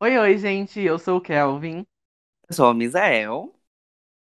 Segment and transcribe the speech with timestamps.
[0.00, 1.86] Oi, oi, gente, eu sou o Kelvin.
[2.48, 3.52] Eu sou a Misael.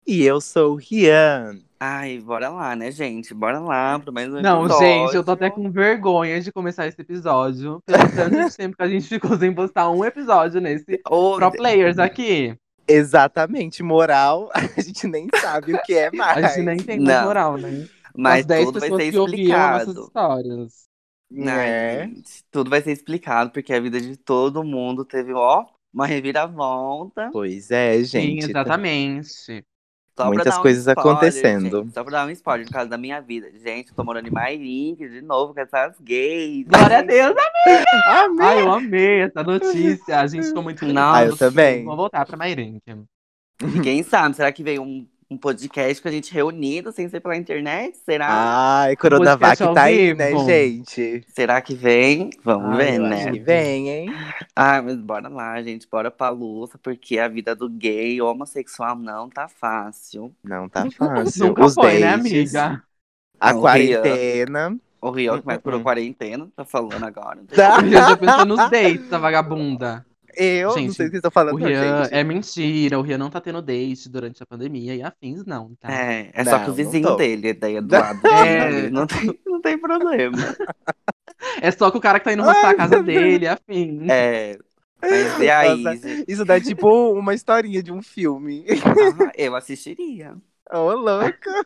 [0.08, 1.60] E eu sou o Rian.
[1.80, 3.34] Ai, bora lá, né, gente?
[3.34, 4.78] Bora lá para mais um Não, episódio.
[4.78, 7.82] gente, eu tô até com vergonha de começar esse episódio.
[7.86, 12.00] Pelo tanto tempo que a gente ficou sem postar um episódio nesse Ô, Pro Players
[12.00, 12.58] aqui.
[12.88, 16.46] Exatamente, moral, a gente nem sabe o que é mais.
[16.46, 17.90] A gente nem tem mais moral, né?
[18.16, 20.00] Mas As 10 tudo vai ser que ouviam nossas explicado.
[20.00, 20.85] histórias.
[21.30, 22.08] Né?
[22.08, 27.30] gente, tudo vai ser explicado, porque a vida de todo mundo teve, ó, uma reviravolta.
[27.32, 28.50] Pois é, Sim, gente.
[28.50, 29.66] exatamente.
[30.18, 31.84] Só pra Muitas dar um coisas spoiler, acontecendo.
[31.84, 33.52] gente, só pra dar um spoiler, no caso da minha vida.
[33.52, 36.66] Gente, eu tô morando em Mairink de novo com essas gays.
[36.68, 37.36] Glória a Deus!
[38.08, 38.40] Amém.
[38.48, 40.22] Ai, eu amei essa notícia.
[40.22, 40.86] A gente ficou muito.
[40.86, 41.84] Não, Ah, eu também.
[41.84, 42.82] Vou voltar pra Mairink.
[42.88, 43.00] E
[43.84, 47.36] quem sabe, será que veio um, um podcast com a gente reunido sem ser pela
[47.36, 47.98] internet?
[47.98, 48.60] Será?
[48.84, 51.24] Ai, Coronavac ao tá aí, né, gente?
[51.28, 52.30] Será que vem?
[52.44, 53.16] Vamos Ai, ver, né?
[53.24, 54.26] acho Que vem, hein?
[54.56, 55.88] Ah, mas bora lá, gente.
[55.88, 60.34] Bora pra luta, porque a vida do gay homossexual não tá fácil.
[60.44, 61.48] Não tá fácil.
[61.48, 62.84] Nunca Os foi, né, dates, amiga?
[63.40, 64.78] A Não, quarentena.
[65.02, 65.84] O Rio que vai por Hum, hum.
[65.84, 67.44] quarentena, tá falando agora.
[67.56, 67.78] Tá?
[67.82, 70.06] Eu já pensou nos dates da vagabunda.
[70.38, 72.14] Eu não Gente, sei o que vocês estão falando, O não, Rian gente.
[72.14, 75.92] é mentira, o Rian não tá tendo date durante a pandemia e afins, não, tá?
[75.92, 78.28] É, é só Não, que o não vizinho dele, daí é do lado.
[78.28, 78.90] É.
[78.90, 80.38] Não, tem, não tem problema.
[81.62, 84.10] É só que o cara que tá indo mostrar a casa dele, afins.
[84.10, 84.58] É.
[85.02, 85.84] Mas e aí?
[85.84, 86.08] Nossa?
[86.28, 88.66] Isso dá tipo uma historinha de um filme.
[89.28, 90.36] Ah, eu assistiria.
[90.74, 91.66] Ô, louca.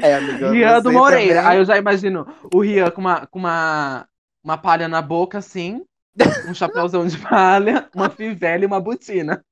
[0.00, 0.50] É, amiga.
[0.52, 1.36] Rian do Moreira.
[1.42, 4.06] também- Aí eu já imagino o Rian com uma, com uma,
[4.42, 5.82] uma palha na boca, assim,
[6.48, 9.44] um chapéuzão de palha, uma fivela e uma botina.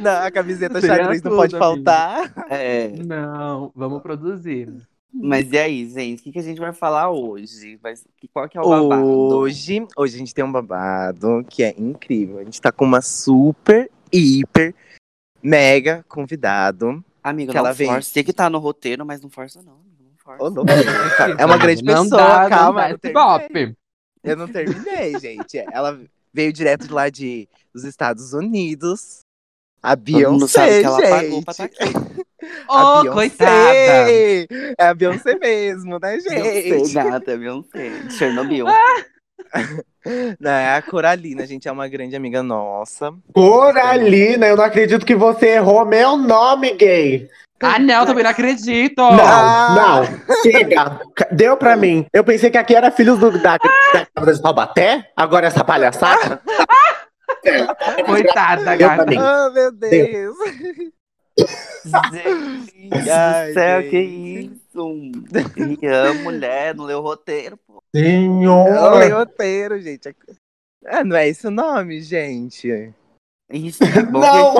[0.00, 1.58] Não, a camiseta Seria xadrez não pode amiga.
[1.58, 2.32] faltar.
[2.50, 2.88] É.
[2.88, 4.72] Não, vamos produzir.
[5.12, 6.20] Mas e aí, gente?
[6.20, 7.76] O que, que a gente vai falar hoje?
[7.76, 7.92] Vai,
[8.32, 9.04] qual que é o babado?
[9.04, 12.38] Hoje, hoje a gente tem um babado que é incrível.
[12.38, 14.74] A gente tá com uma super, hiper,
[15.42, 17.04] mega convidado.
[17.22, 18.14] Amigo, que não ela vem- força.
[18.14, 19.74] Tem que estar no roteiro, mas não força não.
[19.74, 20.42] amigo, Não força.
[20.42, 20.70] Ô, louco.
[21.38, 22.80] É uma grande Não pessoa, dá, não calma.
[22.80, 23.22] dá esse terminei.
[23.26, 23.76] golpe.
[24.22, 25.58] Eu não terminei, gente.
[25.58, 25.98] Ela
[26.32, 29.20] veio direto de lá de, dos Estados Unidos.
[29.82, 31.44] A Beyoncé, que ela pagou gente.
[31.44, 31.76] pra estar aqui.
[32.68, 33.14] A Ô, Beyoncé.
[33.14, 34.10] coitada!
[34.78, 36.92] É a Beyoncé mesmo, né, Beyoncé, gente?
[36.92, 37.88] gata, Beyoncé.
[38.00, 38.66] De Chernobyl.
[40.38, 43.12] Não, é a Coralina, gente, é uma grande amiga nossa.
[43.32, 47.28] Coralina, eu não acredito que você errou meu nome, gay.
[47.62, 48.98] Ah, não, também não acredito!
[48.98, 49.74] Não, Ah.
[50.28, 51.00] não, chega.
[51.32, 52.06] Deu pra mim.
[52.12, 56.40] Eu pensei que aqui era filhos do, da, da Câmara de Taubaté, agora essa palhaçada.
[58.06, 59.18] Coitada, Eu também.
[59.18, 59.46] gata.
[59.48, 60.36] Oh, meu Deus.
[62.12, 65.12] Gente Ai, do céu, que isso?
[65.56, 67.82] Rian, mulher, não leu o roteiro, pô.
[67.94, 69.12] É o Senhor.
[69.12, 70.14] roteiro, gente.
[70.84, 72.92] É, não é esse o nome, gente.
[73.52, 74.54] Isso, é bom Não,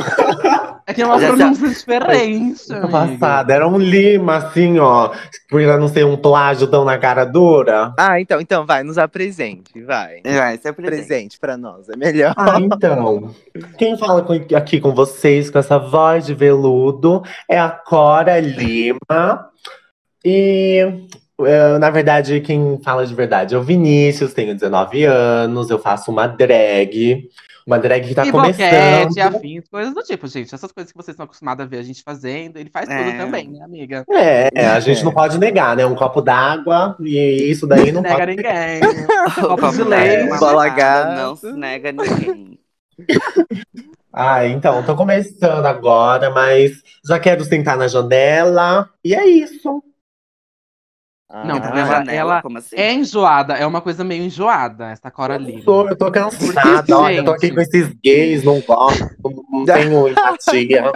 [0.87, 2.63] É que é uma Já- pronúncia diferente.
[2.73, 3.19] Ano amiga.
[3.19, 5.11] passado era um lima, assim, ó.
[5.49, 7.93] Pra não ser um plágio tão na cara dura.
[7.99, 10.21] Ah, então, então vai, nos apresente, vai.
[10.25, 10.97] Vai, se apresenta.
[11.05, 12.33] Presente pra nós, é melhor.
[12.37, 13.35] Ah, então.
[13.77, 19.49] Quem fala com- aqui com vocês com essa voz de veludo é a Cora Lima.
[20.25, 21.09] E,
[21.41, 26.11] eh, na verdade, quem fala de verdade é o Vinícius, tenho 19 anos, eu faço
[26.13, 27.29] uma drag.
[27.67, 29.09] Uma drag que tá e começando.
[29.09, 30.55] boquete, afins, coisas do tipo, gente.
[30.55, 33.17] Essas coisas que vocês estão acostumados a ver a gente fazendo, ele faz tudo É.
[33.19, 34.05] também, né, amiga?
[34.09, 35.85] É, a gente não pode negar, né?
[35.85, 37.19] Um copo d'água e
[37.51, 38.37] isso daí não nega pode.
[38.37, 38.81] ninguém.
[39.45, 40.29] O Copo de leite.
[40.33, 41.17] é gato.
[41.17, 42.59] Não se nega ninguém.
[44.19, 46.73] Ah, então, tô começando agora, mas
[47.07, 48.89] já quero sentar na janela.
[49.05, 49.83] E é isso.
[51.29, 52.77] Não, Ah, porque Na ela- ela como assim?
[52.77, 55.65] É enjoada, é uma coisa meio enjoada, essa Cora Lima.
[55.65, 59.05] Tô, eu tô cansada, olha, eu tô aqui com esses gays, não gosto,
[59.51, 60.93] não tenho empatia.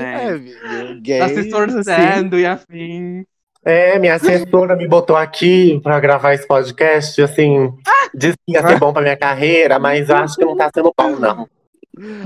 [0.00, 0.26] É.
[0.28, 1.00] É, viu?
[1.00, 1.50] Gay, Tá se assim.
[1.50, 3.24] torcendo e afim.
[3.64, 7.72] É, minha assessora me botou aqui pra gravar esse podcast, assim,
[8.14, 10.92] disse que ia ser bom pra minha carreira, mas eu acho que não tá sendo
[10.96, 11.48] bom, não.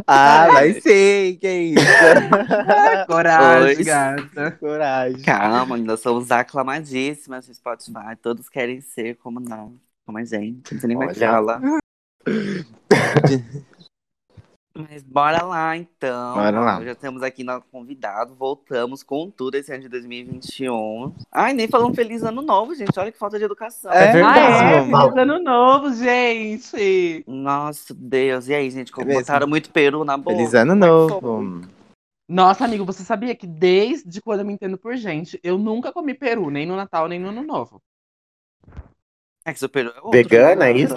[0.06, 1.84] Ah, vai ser, que isso.
[3.06, 3.86] Coragem, Pois.
[3.86, 4.50] gata.
[4.52, 5.22] Coragem.
[5.22, 8.16] Calma, ainda somos aclamadíssimas no Spotify.
[8.22, 9.72] Todos querem ser como nós,
[10.04, 10.72] como a gente.
[10.72, 11.60] Não sei nem como é fala.
[14.76, 16.34] Mas bora lá, então.
[16.34, 16.84] Bora lá.
[16.84, 18.34] Já temos aqui nosso convidado.
[18.34, 21.14] Voltamos com tudo esse ano de 2021.
[21.32, 22.98] Ai, nem falamos feliz ano novo, gente.
[22.98, 23.92] Olha que falta de educação.
[23.92, 24.38] É verdade.
[24.38, 24.84] Ah, é?
[24.84, 27.24] Feliz ano novo, gente!
[27.26, 28.48] Nossa, Deus.
[28.48, 28.92] E aí, gente?
[28.92, 30.36] Como É botaram muito peru na boca?
[30.36, 31.62] Feliz ano é novo.
[32.28, 36.12] Nossa, amigo, você sabia que desde quando eu me entendo por gente, eu nunca comi
[36.12, 37.80] peru, nem no Natal, nem no Ano Novo.
[39.44, 40.72] É que seu peru é outro, Vegana, né?
[40.72, 40.96] é isso?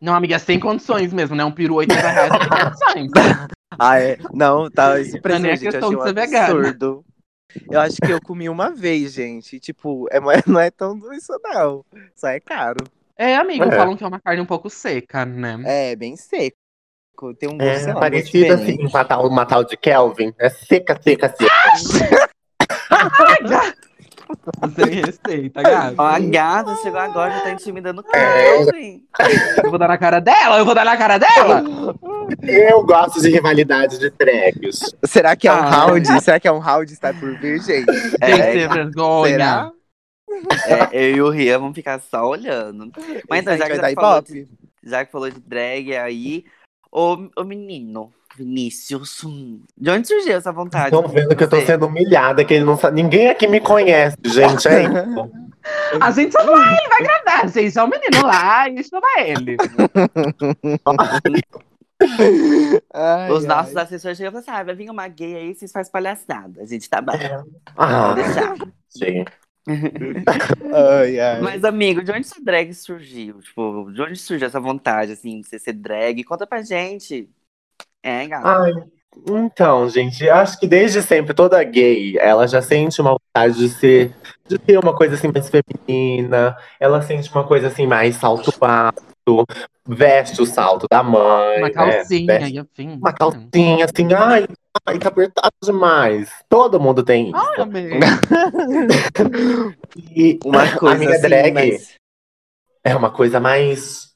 [0.00, 1.44] Não, amiga, sem condições mesmo, né?
[1.44, 3.10] Um peru 80 reais sem condições.
[3.78, 4.18] Ah, é?
[4.32, 4.98] Não, tá.
[5.00, 7.04] Esse Não é preço, nem a gente, achei de um absurdo.
[7.70, 9.58] Eu acho que eu comi uma vez, gente.
[9.58, 11.84] Tipo, é, não é tão isso, não.
[12.14, 12.84] Só é caro.
[13.18, 13.70] É, amigo, É.
[13.76, 15.58] falam que é uma carne um pouco seca, né?
[15.64, 16.56] É, bem seco.
[17.38, 18.90] Tem um gosto, É sei lá, gosto parecido assim, diferente.
[18.94, 20.34] uma tal, uma tal de Kelvin.
[20.38, 22.30] É seca, seca, seca.
[24.74, 25.94] Sem receita, gato.
[25.98, 28.56] Ó, a gata chegou agora, já tá intimidando o É.
[28.64, 29.04] Kelvin.
[29.62, 31.62] Eu vou dar na cara dela, eu vou dar na cara dela.
[32.42, 34.80] Eu gosto de rivalidade de drags.
[35.04, 35.68] Será que é um Ah.
[35.70, 36.22] round?
[36.22, 37.86] Será que é um round está por vir, gente?
[37.86, 39.30] Tem É, que ter vergonha.
[39.32, 39.72] Será?
[40.92, 42.90] é, eu e o Rian vamos ficar só olhando.
[43.30, 44.32] Mas então, já vai que, dar já, falou ibope.
[44.32, 44.48] de,
[44.82, 46.44] já que falou de drag aí,
[46.90, 49.22] ô, ô menino, Vinícius,
[49.76, 50.94] de onde surgiu essa vontade?
[50.94, 53.02] Estão vendo que eu tô sendo humilhada, que ele não sabe.
[53.02, 54.68] Ninguém aqui me conhece, gente.
[54.68, 55.46] É isso.
[56.00, 57.48] A gente só vai, ele vai agradar.
[57.48, 59.56] Gente, só o menino lá e chama ele.
[62.94, 63.48] Ai, Os ai.
[63.48, 66.62] nossos assessores chegam e falam assim: ah, vai vir uma gay aí, vocês fazem palhaçada.
[66.62, 67.12] A gente tá bom.
[67.76, 68.54] Ah, Pode deixar.
[68.96, 69.32] gente.
[70.72, 71.40] Ai, ai.
[71.40, 73.40] Mas, amigo, de onde sua drag surgiu?
[73.40, 76.22] Tipo, de onde surgiu essa vontade, assim, de você ser drag?
[76.22, 77.28] Conta pra gente.
[78.06, 78.48] É, gata.
[78.62, 78.72] Ai,
[79.28, 84.14] então, gente, acho que desde sempre toda gay, ela já sente uma vontade de ser,
[84.46, 86.56] de ter uma coisa assim mais feminina.
[86.78, 89.44] Ela sente uma coisa assim mais salto alto,
[89.88, 91.70] veste o salto da mãe, Uma né?
[91.70, 92.90] calcinha Veste e afim.
[93.00, 94.46] uma calcinha assim, ai,
[94.86, 96.30] ai, tá apertado demais.
[96.48, 97.36] Todo mundo tem isso.
[97.36, 97.96] Ai, amigo.
[100.14, 101.94] E Uma coisa minha assim, drag mas-
[102.84, 104.14] é uma coisa mais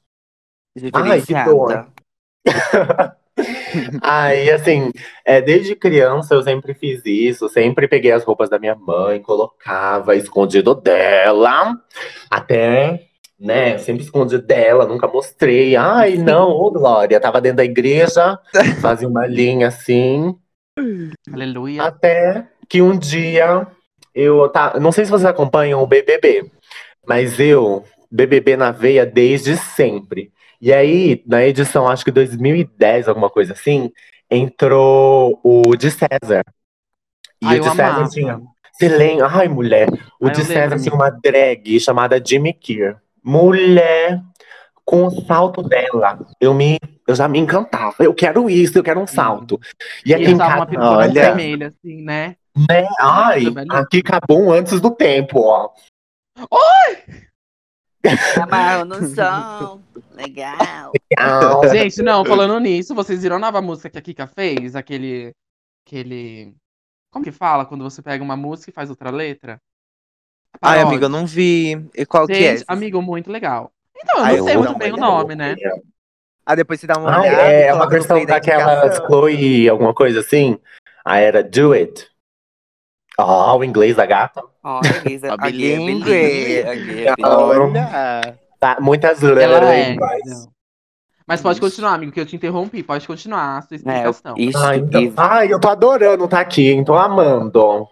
[0.76, 1.50] Diferenciada.
[1.50, 1.92] dor.
[4.02, 4.90] Aí, assim,
[5.24, 10.16] é, desde criança eu sempre fiz isso, sempre peguei as roupas da minha mãe, colocava
[10.16, 11.76] escondido dela,
[12.30, 13.06] até,
[13.38, 15.76] né, sempre escondi dela, nunca mostrei.
[15.76, 18.38] Ai, não, ô Glória, tava dentro da igreja,
[18.80, 20.34] fazia uma linha assim,
[21.32, 21.82] Aleluia.
[21.82, 23.66] até que um dia
[24.14, 26.50] eu tá, não sei se vocês acompanham o BBB,
[27.06, 30.32] mas eu BBB na veia desde sempre.
[30.60, 33.90] E aí, na edição, acho que 2010, alguma coisa assim,
[34.30, 36.44] entrou o de César.
[37.42, 38.08] E Ai, o de César amava.
[38.08, 38.40] tinha.
[38.72, 39.26] Você lembra?
[39.28, 39.88] Ai, mulher.
[40.20, 42.96] O Ai, de César tinha uma drag chamada Jimmy Kier.
[43.22, 44.20] Mulher,
[44.84, 47.94] com o salto dela, eu, me, eu já me encantava.
[48.00, 49.58] Eu quero isso, eu quero um salto.
[50.04, 51.12] E E aqui em casa, uma olha.
[51.12, 52.36] vermelha, assim, né?
[52.68, 52.86] né?
[52.98, 55.70] Ai, aqui acabou antes do tempo, ó.
[58.40, 59.80] Amarro no som.
[60.12, 60.92] Legal.
[61.70, 64.74] Gente, não, falando nisso, vocês viram a nova música que a Kika fez?
[64.74, 65.32] Aquele.
[65.86, 66.54] Aquele.
[67.12, 69.58] Como que fala quando você pega uma música e faz outra letra?
[70.62, 71.72] Ai, amiga, eu não vi.
[71.94, 72.56] E qual que é?
[72.56, 73.72] Gente, amigo, muito legal.
[73.96, 75.54] Então, eu Ai, não eu sei vou muito bem o nome, né?
[76.44, 77.42] Ah, depois você dá uma Ai, olhada.
[77.42, 79.06] é, é uma versão play da daquelas indicação.
[79.06, 80.58] Chloe, alguma coisa assim.
[81.04, 82.08] A era Do It.
[83.24, 84.42] Ó, o inglês da gata.
[84.62, 84.90] Olha,
[85.38, 85.76] a gay,
[86.64, 87.14] A a gay é
[87.78, 88.38] é.
[88.58, 89.96] Tá, muitas Ela é.
[91.26, 92.82] Mas pode continuar, amigo, que eu te interrompi.
[92.82, 94.34] Pode continuar a sua É, explicação.
[94.36, 95.14] isso, Ai, então, isso.
[95.16, 96.84] ai, eu tô adorando tá aqui, hein?
[96.84, 97.88] Tô amando.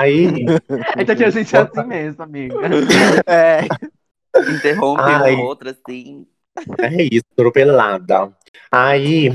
[0.00, 0.44] Aí,
[0.96, 2.56] É que aqui a gente é assim mesmo, amiga.
[3.26, 3.60] É.
[4.50, 5.34] Interrompe Ai.
[5.34, 6.26] uma outra, assim.
[6.80, 8.32] é isso, atropelada.
[8.70, 9.30] Aí,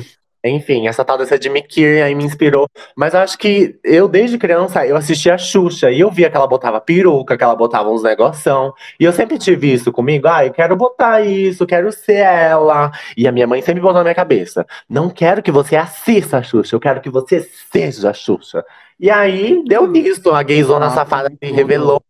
[0.48, 2.68] enfim, essa tal dessa Jimmy Kier aí me inspirou.
[2.96, 6.38] Mas eu acho que eu, desde criança, eu assistia a Xuxa e eu via que
[6.38, 8.74] ela botava peruca, que ela botava uns negoção.
[9.00, 10.28] E eu sempre tive isso comigo.
[10.28, 12.92] Ah, eu quero botar isso, quero ser ela.
[13.16, 16.44] E a minha mãe sempre botou na minha cabeça: não quero que você assista a
[16.44, 18.64] Xuxa, eu quero que você seja a Xuxa.
[19.00, 20.32] E aí, deu nisso.
[20.32, 22.02] A gayzona Ah, safada se revelou.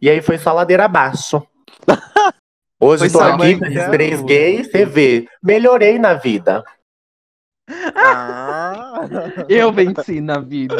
[0.00, 1.42] E aí foi só ladeira abaixo.
[2.84, 5.28] Hoje Foi tô aqui com três gays, você vê.
[5.40, 6.64] Melhorei na vida.
[7.94, 9.06] Ah.
[9.48, 10.74] Eu venci na vida.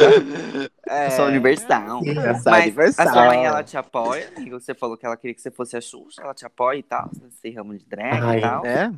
[0.88, 1.06] É.
[1.06, 2.00] Eu sou universal.
[2.02, 3.08] Sim, Essa Mas universal.
[3.08, 4.60] a sua mãe, ela te apoia, amigo?
[4.60, 7.10] Você falou que ela queria que você fosse a Xuxa, ela te apoia e tal,
[7.22, 8.66] nesse ramo de drag Ai, e tal.
[8.66, 8.92] É?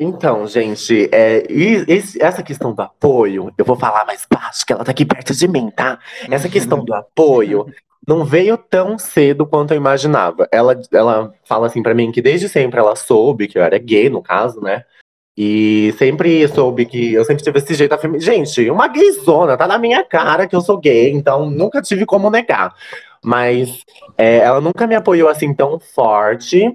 [0.00, 4.72] Então, gente, é, e esse- essa questão do apoio, eu vou falar mais baixo, que
[4.72, 5.98] ela tá aqui perto de mim, tá?
[6.30, 7.66] Essa questão do apoio
[8.06, 10.48] não veio tão cedo quanto eu imaginava.
[10.52, 14.08] Ela, ela fala assim pra mim que desde sempre ela soube que eu era gay,
[14.08, 14.84] no caso, né?
[15.40, 18.24] E sempre soube que eu sempre tive esse jeito afeminado.
[18.24, 22.28] Gente, uma gayzona, tá na minha cara que eu sou gay, então nunca tive como
[22.28, 22.74] negar.
[23.24, 23.84] Mas
[24.16, 26.68] é, ela nunca me apoiou assim tão forte.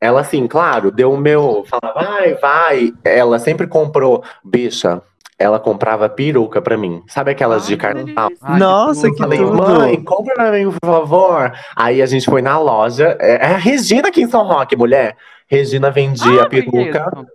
[0.00, 1.64] Ela, assim, claro, deu o meu.
[1.68, 2.92] Falava, vai, vai.
[3.04, 5.00] Ela sempre comprou, bicha.
[5.38, 7.04] ela comprava peruca pra mim.
[7.06, 7.82] Sabe aquelas de Ai, que
[8.14, 8.30] carnaval?
[8.42, 9.54] Ai, Nossa, que Falei, tudo.
[9.54, 11.52] mãe, compra pra mim, por favor.
[11.76, 13.16] Aí a gente foi na loja.
[13.20, 15.16] É é a Regina aqui em São Roque, mulher.
[15.46, 16.72] Regina vendia Ah, peruca.
[17.10, 17.26] conheço.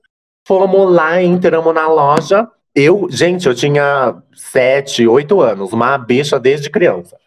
[0.48, 2.48] Fomos lá, entramos na loja.
[2.74, 7.18] Eu, gente, eu tinha sete, oito anos, uma bicha desde criança.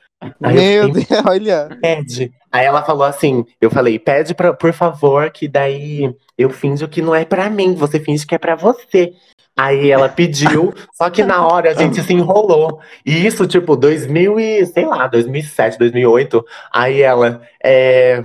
[0.42, 1.68] Aí eu Meu fiquei, Deus, olha.
[1.82, 2.32] pede.
[2.50, 7.02] Aí ela falou assim: eu falei, pede pra, por favor, que daí eu finjo que
[7.02, 9.12] não é pra mim, você finge que é pra você.
[9.54, 12.80] Aí ela pediu, só que na hora a gente se enrolou.
[13.04, 16.42] E isso, tipo, 2000 e, sei lá, 2007, 2008.
[16.72, 18.24] Aí ela, é,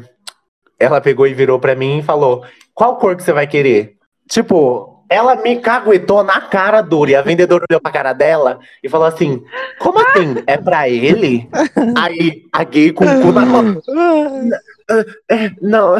[0.80, 3.95] ela pegou e virou pra mim e falou: qual cor que você vai querer?
[4.30, 7.12] Tipo, ela me caguetou na cara dura.
[7.12, 9.44] E a vendedora olhou pra cara dela e falou assim:
[9.80, 10.44] Como assim?
[10.48, 11.50] É pra ele?
[11.98, 13.82] Aí a gay com o cu na mão.
[15.62, 15.96] Não.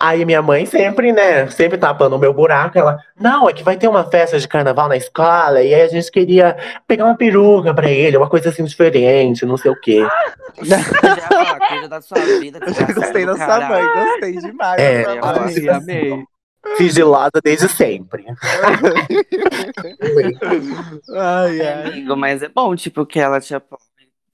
[0.00, 1.46] Aí minha mãe sempre, né?
[1.48, 2.76] Sempre tapando o meu buraco.
[2.76, 5.62] Ela, não, é que vai ter uma festa de carnaval na escola.
[5.62, 9.56] E aí a gente queria pegar uma peruca pra ele, uma coisa assim diferente, não
[9.56, 10.04] sei o quê.
[10.56, 12.58] Cuida da sua vida.
[12.92, 14.82] Gostei da sua mãe, gostei demais.
[14.82, 15.54] É, da sua mãe.
[15.54, 16.24] Ai, amei.
[16.76, 18.24] Sigilosa desde sempre.
[21.14, 21.88] Ai, É, ai.
[21.88, 23.80] amigo, mas é bom, tipo, que ela te apoia.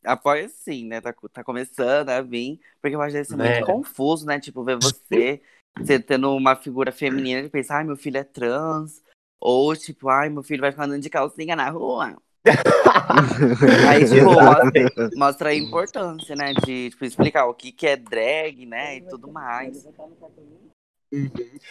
[0.04, 1.00] Apoia sim, né?
[1.00, 2.60] Tá, tá começando a vir.
[2.80, 3.54] Porque eu acho ser É.
[3.54, 4.38] muito confuso, né?
[4.38, 5.40] Tipo, ver você,
[5.78, 9.02] você tendo uma figura feminina e pensar, ai, meu filho é trans.
[9.40, 12.16] Ou, tipo, ai, meu filho vai ficar andando de calcinha na rua.
[13.88, 16.52] Aí, tipo, mostra, mostra a importância, né?
[16.52, 18.96] De tipo, explicar o que, que é drag, né?
[18.98, 19.86] E tudo mais.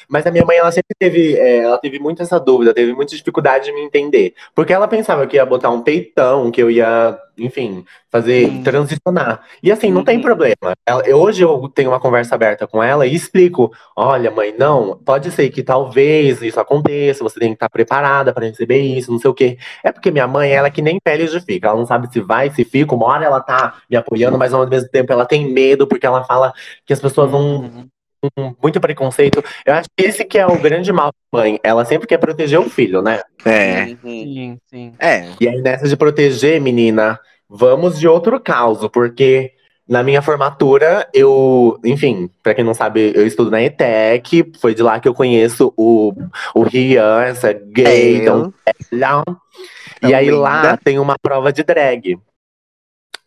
[0.07, 3.15] Mas a minha mãe, ela sempre teve, é, ela teve muito essa dúvida, teve muita
[3.15, 4.33] dificuldade de me entender.
[4.55, 9.41] Porque ela pensava que ia botar um peitão, que eu ia, enfim, fazer, transicionar.
[9.61, 10.21] E assim, não tem Uhum.
[10.23, 10.73] problema.
[10.85, 14.97] Ela- eu- hoje eu tenho uma conversa aberta com ela e explico: olha, mãe, não,
[15.03, 19.19] pode ser que talvez isso aconteça, você tem que estar preparada para receber isso, não
[19.19, 19.57] sei o quê.
[19.83, 22.21] É porque minha mãe, ela é que nem pele de fica, ela não sabe se
[22.21, 22.93] vai, se fica.
[22.95, 26.23] Uma hora ela tá me apoiando, mas ao mesmo tempo ela tem medo, porque ela
[26.23, 26.53] fala
[26.85, 27.87] que as pessoas não Uhum.
[28.35, 29.43] Com muito preconceito.
[29.65, 31.59] Eu acho que esse que é o grande mal da mãe.
[31.63, 33.21] Ela sempre quer proteger o filho, né?
[33.45, 33.97] É, Uhum.
[34.01, 34.93] Sim, sim.
[34.99, 35.27] é.
[35.39, 39.51] E aí, nessa de proteger, menina, vamos de outro caso, porque
[39.87, 44.81] na minha formatura, eu, enfim, pra quem não sabe, eu estudo na ETEC, foi de
[44.81, 46.13] lá que eu conheço o,
[46.55, 50.07] o Rian, essa gay, É.
[50.07, 50.79] E aí lá linda.
[50.83, 52.17] tem uma prova de drag.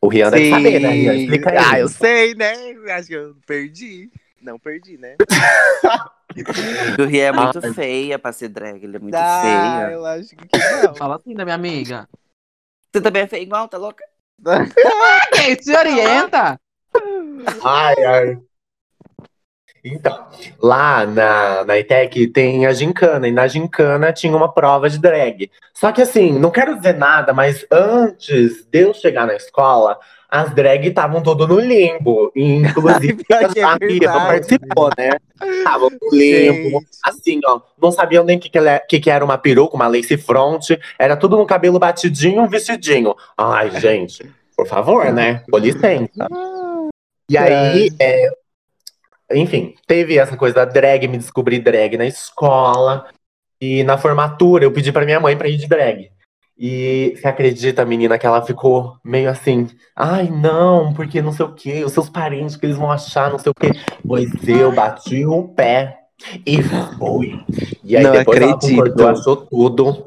[0.01, 1.15] O Rian deve saber, né, Rian?
[1.15, 1.57] Explica aí.
[1.59, 2.53] Ah, eu sei, né?
[2.91, 4.11] Acho que eu perdi.
[4.47, 5.17] Não perdi, né?
[7.01, 7.73] O Ria é muito Ai.
[7.73, 9.93] feia pra ser drag, ele é muito ah, feia.
[9.93, 10.47] eu acho que
[10.85, 10.95] não.
[10.95, 12.07] Fala assim da minha amiga.
[12.93, 14.05] Você também é feia igual, tá louca?
[15.33, 16.61] Quem se orienta?
[17.65, 18.39] Ai, ai.
[19.83, 20.29] Então,
[20.61, 25.51] lá na, na ITEC tem a gincana, e na gincana tinha uma prova de drag.
[25.73, 29.99] Só que assim, não quero dizer nada, mas antes de eu chegar na escola,
[30.29, 32.33] as drag estavam tudo no limbo.
[32.35, 35.11] Inclusive, que é a Bia não participou, né?
[35.43, 36.81] Estavam no limbo.
[36.81, 36.87] Gente.
[37.05, 39.87] Assim, ó, não sabiam nem o que, que, ela- que, que era uma peruca, uma
[39.87, 40.71] lace front.
[40.99, 43.15] Era tudo no cabelo batidinho, um vestidinho.
[43.37, 45.43] Ai, gente, por favor, né?
[45.51, 46.29] Com licença.
[47.31, 48.31] E aí, é,
[49.33, 53.07] enfim, teve essa coisa da drag, me descobri drag na escola.
[53.61, 56.11] E na formatura eu pedi pra minha mãe pra ir de drag.
[56.59, 61.53] E você acredita, menina, que ela ficou meio assim, ai não, porque não sei o
[61.53, 63.71] quê, os seus parentes que eles vão achar, não sei o quê.
[64.07, 65.99] Pois eu bati o pé
[66.47, 67.39] e fui.
[67.85, 68.77] E aí Não depois ela acredito.
[68.77, 70.07] concordou, achou tudo.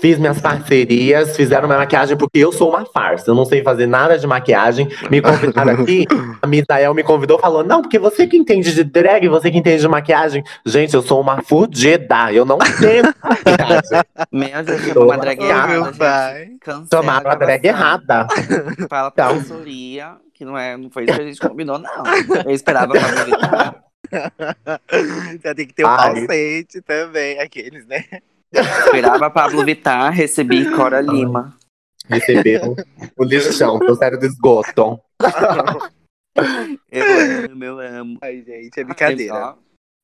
[0.00, 3.30] Fiz minhas parcerias, fizeram minha maquiagem, porque eu sou uma farsa.
[3.30, 4.88] Eu não sei fazer nada de maquiagem.
[5.10, 6.06] Me convidaram aqui,
[6.42, 9.80] a Misael me convidou, falou: Não, porque você que entende de drag, você que entende
[9.80, 10.42] de maquiagem.
[10.64, 12.32] Gente, eu sou uma fudida.
[12.32, 14.02] Eu não sei maquiagem.
[14.30, 16.48] Meu Deus, chamou uma drag errada,
[16.90, 18.26] Tomaram a drag errada.
[18.88, 19.36] Fala pra Então.
[19.38, 22.02] assessoria, que não, é, não foi isso que a gente combinou, não.
[22.44, 23.76] Eu esperava pra duvidar.
[25.42, 26.14] Já tem que ter o Ai.
[26.14, 28.04] falsete também, aqueles, né?
[28.60, 31.56] Esperava Pablo Vittar, recebi Cora Lima.
[32.08, 32.76] Recebeu
[33.18, 35.00] o lixão, o sério do esgoto.
[36.90, 38.18] Eu amo, eu amo.
[38.22, 39.56] Ai, gente, é brincadeira.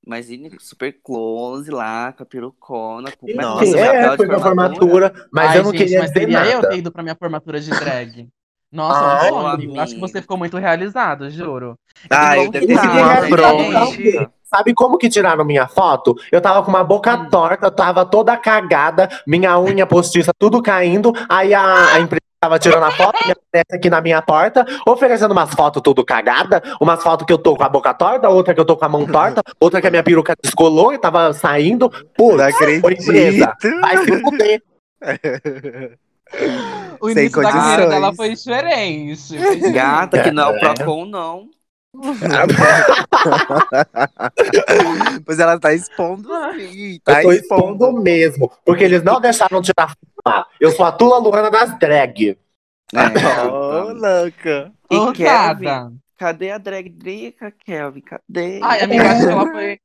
[0.04, 5.58] Imagine super close lá, com a perucona, com Nossa, é, foi pra formatura, mas Ai,
[5.58, 6.68] eu não gente, queria mas dizer seria eu nada.
[6.70, 8.28] ter ido pra minha formatura de drag.
[8.72, 9.78] Nossa, Ai, um sonho, amigo.
[9.78, 11.74] Acho que você ficou muito realizado, juro.
[12.10, 13.26] Ah, eu ter sido uma
[13.86, 14.30] gente?
[14.44, 16.14] Sabe como que tiraram minha foto?
[16.30, 17.28] Eu tava com uma boca Hum.
[17.30, 21.12] torta, eu tava toda cagada, minha unha postiça tudo caindo.
[21.28, 25.32] Aí a, a empresa tava tirando a foto, me aparece aqui na minha porta, oferecendo
[25.32, 28.60] umas fotos tudo cagada, umas fotos que eu tô com a boca torta, outra que
[28.60, 31.88] eu tô com a mão torta, outra que a minha peruca descolou e tava saindo.
[32.16, 33.80] Pô, Não ô, empresa, acredito.
[33.80, 34.62] vai se fuder.
[37.02, 37.88] O Sem início da carreira condições.
[37.88, 39.28] dela foi diferente.
[39.42, 39.70] Foi diferente.
[39.70, 40.74] Gata, que não é o É.
[40.74, 41.48] Procon, não.
[45.26, 48.50] pois ela tá expondo sim, tá eu tô expondo mesmo.
[48.64, 50.46] Porque eles não deixaram tirar foto lá.
[50.60, 52.38] Eu sou a Tula Luana das drag.
[52.94, 54.72] É, Ô, louca.
[54.90, 55.98] E Ô, Kelvin?
[56.18, 58.00] Cadê a drag Drica, Kelvin?
[58.02, 58.60] Cadê?
[58.62, 59.78] Ai, amiga, acho que ela foi.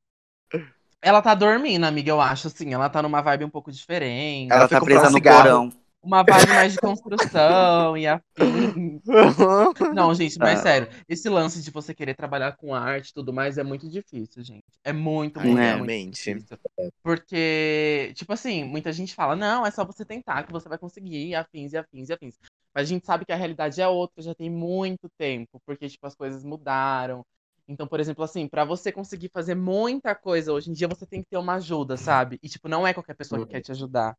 [1.01, 2.73] Ela tá dormindo, amiga, eu acho, assim.
[2.73, 4.51] Ela tá numa vibe um pouco diferente.
[4.51, 5.43] Ela Ela foi tá presa um no cigarro.
[5.43, 5.71] porão.
[6.07, 9.01] Uma vibe mais de construção e afim.
[9.93, 10.61] Não, gente, mas Ah.
[10.63, 14.41] sério, esse lance de você querer trabalhar com arte e tudo mais é muito difícil,
[14.41, 14.63] gente.
[14.85, 15.75] É muito, muito, É.
[15.75, 16.33] muito Realmente.
[16.33, 16.57] difícil.
[17.03, 21.27] Porque, tipo assim, muita gente fala, não, é só você tentar que você vai conseguir,
[21.27, 22.35] e afins e afins e afins.
[22.73, 26.07] Mas a gente sabe que a realidade é outra, já tem muito tempo, porque, tipo,
[26.07, 27.21] as coisas mudaram.
[27.67, 31.21] Então, por exemplo, assim, pra você conseguir fazer muita coisa hoje em dia, você tem
[31.21, 32.39] que ter uma ajuda, sabe?
[32.41, 34.15] E, tipo, não é qualquer pessoa que quer te ajudar.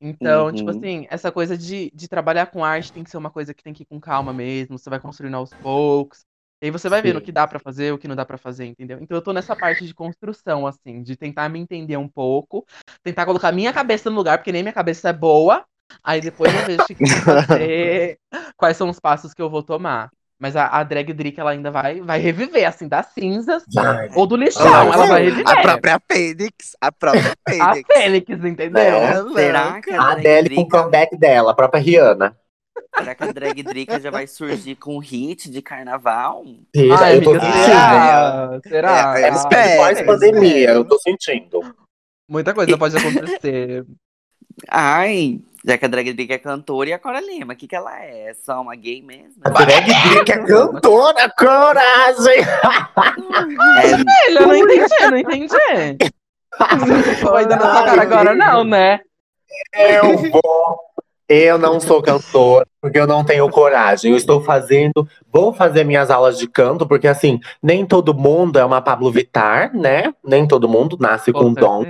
[0.00, 0.70] Então, tipo Uhum.
[0.70, 3.72] assim, essa coisa de, de trabalhar com arte tem que ser uma coisa que tem
[3.74, 6.24] que ir com calma mesmo, você vai construindo aos poucos.
[6.62, 7.22] E aí você vai vendo o Sim.
[7.22, 8.98] que dá pra fazer, o que não dá pra fazer, entendeu?
[9.00, 12.66] Então eu tô nessa parte de construção, assim, de tentar me entender um pouco,
[13.02, 15.64] tentar colocar minha cabeça no lugar, porque nem minha cabeça é boa.
[16.02, 18.18] Aí depois eu vejo o que fazer,
[18.56, 20.10] quais são os passos que eu vou tomar.
[20.40, 24.08] Mas a, a drag Drick, ela ainda vai, vai reviver, assim, das cinzas Vai.
[24.14, 24.64] ou do lixão.
[24.66, 25.48] Ela ela vai reviver.
[25.48, 26.76] A própria Fênix.
[26.80, 27.88] A própria A Fênix.
[27.92, 28.80] Fênix, entendeu?
[28.82, 32.36] É, Será que A a drag Adele com o comeback dela, a própria Rihanna.
[32.96, 36.44] será que a drag Drica já vai surgir com um hit de carnaval?
[36.72, 37.64] Filha, Ai, eu tô amiga, sentindo.
[37.64, 38.60] será?
[38.62, 39.18] Será?
[39.18, 39.76] É, Ah, espero.
[39.82, 41.60] Pós-pandemia, eu tô sentindo.
[42.30, 43.84] Muita coisa pode acontecer.
[44.70, 47.76] Ai, já que a drag Drica é cantora e a Cora Lima, o que que
[47.76, 48.32] ela é?
[48.32, 49.42] Só uma gay mesmo?
[49.42, 52.40] Drag Drake é cantora, coragem!
[53.82, 55.54] É, Ele, eu não entendi, eu não entendi.
[57.20, 59.00] Foi dando cara agora, não, né?
[59.74, 60.78] Eu vou.
[61.28, 64.12] Eu não sou cantora, porque eu não tenho coragem.
[64.12, 68.64] Eu estou fazendo, vou fazer minhas aulas de canto, porque assim, nem todo mundo é
[68.64, 70.14] uma Pablo Vittar, né?
[70.24, 71.84] Nem todo mundo nasce com, dom.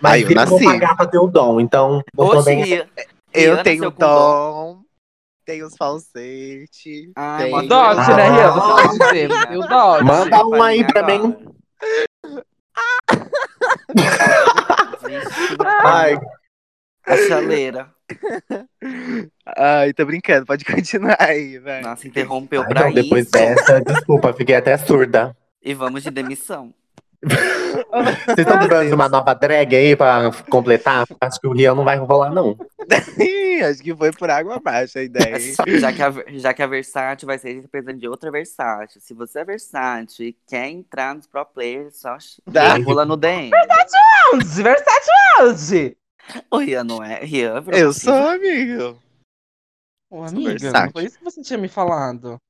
[0.00, 0.64] Mas eu eu vou nasci.
[0.64, 2.40] pagar pra ter o dom, então eu.
[2.42, 2.88] Ria-
[3.32, 4.80] Eu Rihanna tenho com dom.
[5.46, 7.10] Tenho os falsetes.
[7.16, 8.52] Ai, tenho- manda Dote, né, Rian?
[8.52, 10.04] Você pode dizer, tem o dote.
[10.04, 11.36] Manda um aí pra mim.
[15.06, 16.18] Vixe, Ai,
[17.06, 17.90] a chaleira.
[19.56, 20.46] Ai, tô brincando.
[20.46, 21.86] Pode continuar aí, velho.
[21.86, 23.32] Nossa, interrompeu ai, pra depois isso.
[23.32, 25.36] dessa, desculpa, fiquei até surda.
[25.62, 26.72] E vamos de demissão.
[27.22, 31.06] Vocês estão precisando de uma nova drag aí pra completar?
[31.20, 32.56] Acho que o Rian não vai rolar, não.
[33.68, 35.38] Acho que foi por água abaixo a ideia.
[35.78, 39.00] Já que a, já que a Versátil vai ser representante de outra Versátil.
[39.00, 42.80] Se você é Versátil e quer entrar nos pro players, só Dá.
[42.82, 43.50] pula no DM.
[44.32, 44.62] Onde?
[44.62, 45.96] Versátil onde?
[46.50, 47.22] O Rian não é?
[47.22, 48.98] Rian virou Eu sou amigo.
[50.08, 50.84] Ô, amiga, versátil.
[50.86, 52.40] não foi isso que você tinha me falado.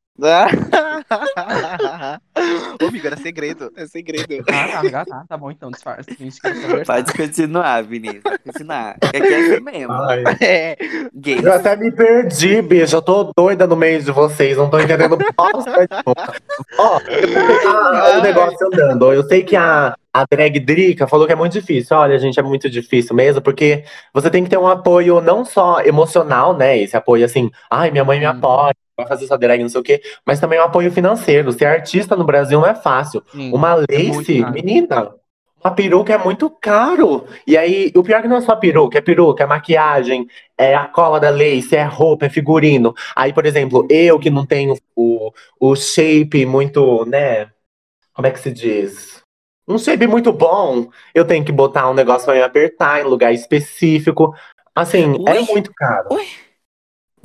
[2.80, 3.72] Ô, amigo, era segredo.
[3.76, 4.44] É segredo.
[4.48, 6.14] Ah, tá, amiga, tá, tá bom então, versátil.
[6.84, 8.22] Pode continuar, Vinícius.
[8.22, 8.96] Pode continuar.
[9.02, 9.94] É que é assim mesmo.
[10.40, 10.76] É.
[11.14, 11.40] Gay.
[11.42, 12.96] Eu até me perdi, bicho.
[12.96, 14.56] Eu tô doida no meio de vocês.
[14.56, 16.34] Não tô entendendo bosta nenhuma.
[16.78, 19.12] Ó, pegar o negócio andando.
[19.12, 21.96] Eu sei que a, a drag Drica falou que é muito difícil.
[21.96, 25.80] Olha, gente, é muito difícil mesmo, porque você tem que ter um apoio não só
[25.82, 26.78] emocional, né?
[26.78, 28.30] Esse apoio assim, ai, minha mãe me Hum.
[28.30, 31.52] apoia, vai fazer sua drag, não sei o quê, mas também um apoio financeiro.
[31.52, 33.22] Ser artista no Brasil não é fácil.
[33.32, 33.52] Sim.
[33.52, 34.52] Uma muito lace, caro.
[34.54, 35.14] menina,
[35.62, 37.26] uma peruca é muito caro.
[37.46, 40.26] E aí, o pior é que não é só peruca, é peruca, é maquiagem,
[40.58, 42.94] é a cola da lace, é roupa, é figurino.
[43.14, 47.50] Aí, por exemplo, eu que não tenho o, o shape muito, né?
[48.14, 49.19] Como é que se diz?
[49.70, 53.33] Um shape muito bom, eu tenho que botar um negócio pra me apertar em lugar
[53.33, 54.35] específico.
[54.74, 55.46] Assim, é Ui.
[55.46, 56.09] muito caro.
[56.11, 56.26] Ui.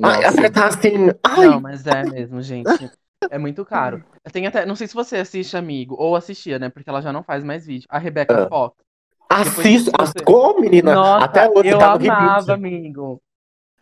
[0.04, 0.30] Ai, Nossa.
[0.30, 1.10] apertar assim.
[1.24, 2.90] Ai, Não, mas é mesmo, gente.
[3.32, 4.04] É muito caro.
[4.32, 6.70] Tem até, não sei se você assiste, amigo, ou assistia, né?
[6.70, 7.88] Porque ela já não faz mais vídeo.
[7.90, 8.48] A Rebecca Ah.
[8.48, 8.76] Fox.
[9.28, 9.90] assiste.
[9.90, 10.94] depois você- Como, menina?
[10.94, 13.20] Nossa, Até hoje eu tá no amava, amigo.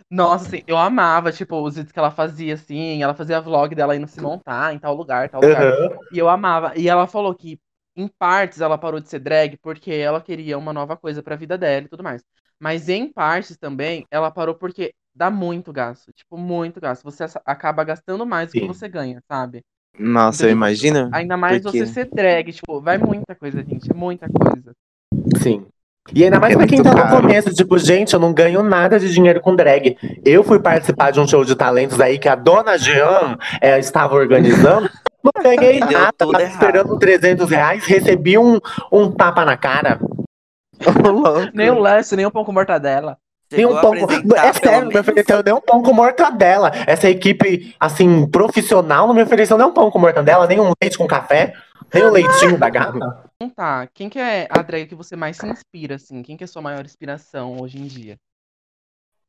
[0.10, 3.96] Nossa, assim, eu amava, tipo, os vídeos que ela fazia, assim, ela fazia vlog dela
[3.96, 5.62] indo se montar em tal lugar, tal lugar.
[5.64, 5.98] Aham.
[6.12, 6.74] E eu amava.
[6.78, 7.60] E ela falou que,
[7.96, 11.58] em partes, ela parou de ser drag porque ela queria uma nova coisa pra vida
[11.58, 12.24] dela e tudo mais.
[12.60, 16.12] Mas em partes também, ela parou porque dá muito gasto.
[16.16, 17.04] Tipo, muito gasto.
[17.04, 19.62] Você acaba gastando mais do que você ganha, sabe?
[20.00, 21.10] Nossa, eu imagino.
[21.14, 23.92] Ainda mais Porque- você ser drag, tipo, vai muita coisa, gente.
[23.92, 24.72] É muita coisa.
[25.38, 25.66] Sim.
[26.14, 27.22] E ainda mais É pra quem tá no caro.
[27.22, 29.96] começo, tipo, gente, eu não ganho nada de dinheiro com drag.
[30.26, 34.16] Eu fui participar de um show de talentos aí que a dona Jean é, estava
[34.16, 34.90] organizando.
[35.24, 35.32] Não
[35.72, 36.54] E deu nada, tudo tava errado.
[36.54, 38.60] esperando 300 reais, recebi um,
[38.92, 40.00] um tapa na cara.
[41.54, 43.18] Nem o lanche, nem o pão com mortadela.
[43.52, 44.06] Nem um pão com...
[44.36, 46.72] É sério, não me ofereceu nem um pão com mortadela.
[46.88, 50.98] Essa equipe, assim, profissional, não me ofereceu nem um pão com mortadela, nem um leite
[50.98, 51.54] com café,
[51.94, 52.98] nem um leitinho da gata.
[53.36, 56.22] Então tá, quem que é a drag que você mais se inspira, assim?
[56.24, 58.18] Quem que é a sua maior inspiração hoje em dia?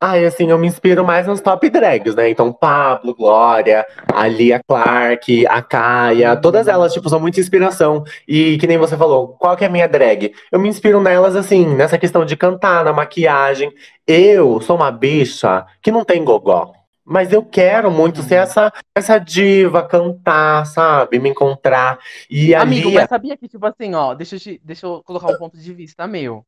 [0.01, 2.29] Ai, assim, eu me inspiro mais nos top drags, né?
[2.29, 8.05] Então, Pablo, Glória, a Lia Clark, a Kaia, todas elas, tipo, são muita inspiração.
[8.29, 10.35] E que nem você falou, qual que é a minha drag?
[10.53, 13.73] Eu me inspiro nelas, assim, nessa questão de cantar, na maquiagem.
[14.07, 16.73] Eu sou uma bicha que não tem gogó.
[17.07, 21.19] Mas eu quero muito ser essa, essa diva, cantar, sabe?
[21.19, 21.99] Me encontrar.
[22.31, 25.03] E a Amigo, Lia, mas sabia que, tipo assim, ó, deixa eu, te- deixa eu
[25.03, 26.45] colocar um ponto de vista meu.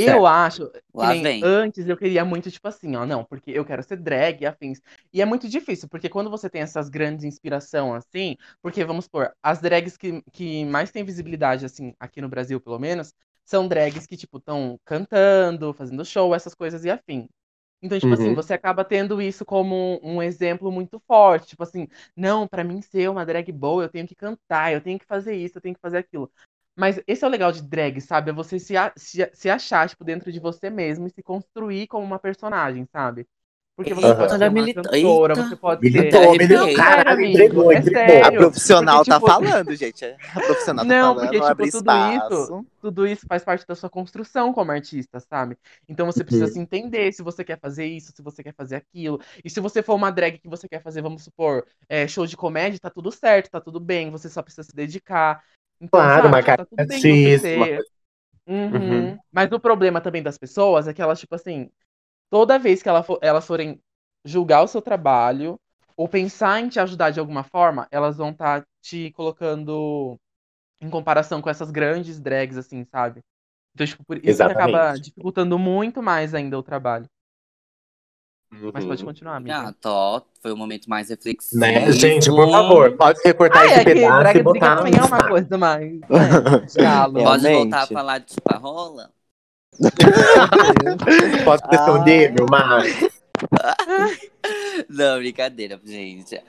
[0.00, 0.26] Eu Certo.
[0.26, 3.96] acho que nem antes eu queria muito, tipo assim, ó, não, porque eu quero ser
[3.96, 4.80] drag e afins.
[5.12, 9.32] E é muito difícil, porque quando você tem essas grandes inspiração assim, porque vamos supor,
[9.42, 13.12] as drags que, que mais têm visibilidade, assim, aqui no Brasil, pelo menos,
[13.44, 17.28] são drags que, tipo, estão cantando, fazendo show, essas coisas e afim.
[17.82, 18.34] Então, tipo assim, Uhum.
[18.34, 21.48] você acaba tendo isso como um exemplo muito forte.
[21.48, 24.98] Tipo assim, não, pra mim ser uma drag boa, eu tenho que cantar, eu tenho
[24.98, 26.30] que fazer isso, eu tenho que fazer aquilo.
[26.78, 28.30] Mas esse é o legal de drag, sabe?
[28.30, 31.86] É você se, a- se, se achar, tipo, dentro de você mesmo e se construir
[31.88, 33.26] como uma personagem, sabe?
[33.76, 35.44] Porque você Eita, pode ser uma milita- cantora, eita.
[35.44, 36.28] você pode militou, ser...
[36.28, 36.74] arrepiei.
[36.74, 38.24] militou, amigo, entregou, é entregou.
[38.24, 40.04] A profissional Porque, tá tipo, falando, gente.
[40.34, 42.52] A profissional tá Não, falando, porque, tipo, tudo espaço.
[42.52, 45.56] isso, tudo isso faz parte da sua construção como artista, sabe?
[45.88, 46.52] Então você precisa Uhum.
[46.52, 49.20] se entender se você quer fazer isso, se você quer fazer aquilo.
[49.44, 52.36] E se você for uma drag que você quer fazer, vamos supor, é, show de
[52.36, 55.42] comédia, tá tudo certo, tá tudo bem, você só precisa se dedicar.
[55.80, 57.82] Então, Claro, sabe, uma tipo, tá tudo bem você.
[58.46, 59.10] Uhum.
[59.10, 59.18] Uhum.
[59.32, 61.70] Mas o problema também das pessoas é que elas, tipo assim,
[62.30, 63.80] toda vez que ela for- elas forem
[64.24, 65.60] julgar o seu trabalho
[65.96, 70.18] ou pensar em te ajudar de alguma forma, elas vão estar te colocando
[70.80, 73.22] em comparação com essas grandes drags, assim, sabe?
[73.74, 77.08] Então, tipo, por isso que acaba dificultando muito mais ainda o trabalho.
[78.50, 79.08] Mas pode Uhum.
[79.08, 79.58] continuar, amiga.
[79.68, 81.60] Ah, Tó, foi um momento mais reflexivo.
[81.60, 81.92] Né?
[81.92, 84.98] Gente, por favor, pode recortar Ah, esse é que pedaço drag e botar também no
[84.98, 85.92] é uma coisa mais.
[86.00, 86.00] Né?
[86.08, 87.52] Pode Realmente.
[87.52, 89.10] voltar a falar de chupa-rola?
[91.44, 92.04] Pode ter seu Ah.
[92.04, 93.18] nível, mas.
[94.88, 96.40] Não, brincadeira, gente.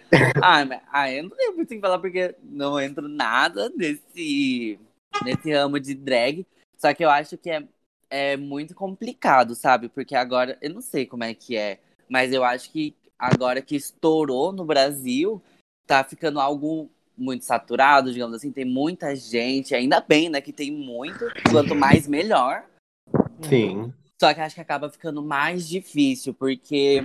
[0.41, 4.79] Ah, mas, ah, eu não tenho muito o que falar porque não entro nada nesse,
[5.23, 6.45] nesse ramo de drag.
[6.77, 7.63] Só que eu acho que é,
[8.09, 9.89] é muito complicado, sabe?
[9.89, 11.79] Porque agora, eu não sei como é que é,
[12.09, 15.41] mas eu acho que agora que estourou no Brasil,
[15.85, 18.51] tá ficando algo muito saturado, digamos assim.
[18.51, 20.39] Tem muita gente, ainda bem, né?
[20.39, 21.25] Que tem muito.
[21.51, 22.65] Quanto mais, melhor.
[23.41, 23.93] Sim.
[24.19, 27.03] Só que acho que acaba ficando mais difícil, porque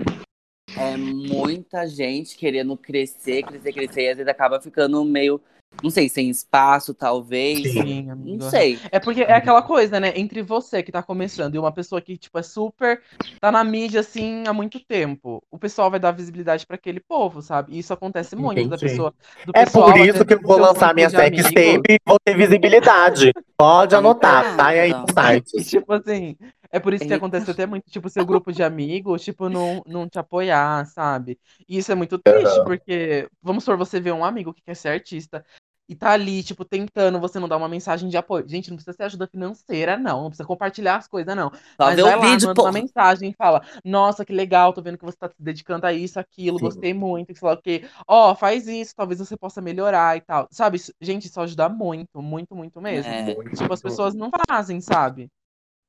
[0.76, 5.40] é muita gente querendo crescer, crescer, crescer, e às vezes acaba ficando meio,
[5.82, 7.72] não sei, sem espaço, talvez.
[7.72, 8.38] Sim, amigo.
[8.42, 8.78] Não sei.
[8.90, 10.12] É porque é aquela coisa, né?
[10.16, 13.02] Entre você que tá começando e uma pessoa que, tipo, é super.
[13.40, 15.42] tá na mídia, assim, há muito tempo.
[15.50, 17.72] O pessoal vai dar visibilidade pra aquele povo, sabe?
[17.74, 18.90] E isso acontece muito da Entendi.
[18.92, 19.14] pessoa.
[19.44, 21.44] Do É pessoal, por isso que eu vou lançar minha de sex amigos.
[21.52, 23.32] tape e vou ter visibilidade.
[23.56, 25.02] Pode anotar, tá aí Então.
[25.02, 25.64] no site.
[25.64, 26.36] Tipo assim,
[26.70, 30.08] é por isso que acontece até muito, tipo, seu grupo de amigos, tipo, não, não
[30.08, 31.38] te apoiar, sabe?
[31.68, 34.88] E isso é muito triste, porque, vamos supor, você vê um amigo que quer ser
[34.88, 35.44] artista
[35.88, 38.48] e tá ali, tipo, tentando, você não dá uma mensagem de apoio.
[38.48, 40.22] Gente, não precisa ser ajuda financeira, não.
[40.22, 41.50] Não precisa compartilhar as coisas, não.
[41.80, 42.72] Só Mas vai o lá, vídeo, manda uma pô.
[42.72, 46.18] mensagem e fala: Nossa, que legal, tô vendo que você tá se dedicando a isso,
[46.18, 46.60] aquilo, Sim.
[46.60, 47.84] gostei muito, que sei lá o quê.
[48.08, 50.48] Ó, faz isso, talvez você possa melhorar e tal.
[50.50, 53.14] Sabe, gente, isso ajuda muito, muito, muito mesmo.
[53.14, 53.34] É.
[53.54, 55.28] Tipo, as pessoas não fazem, sabe?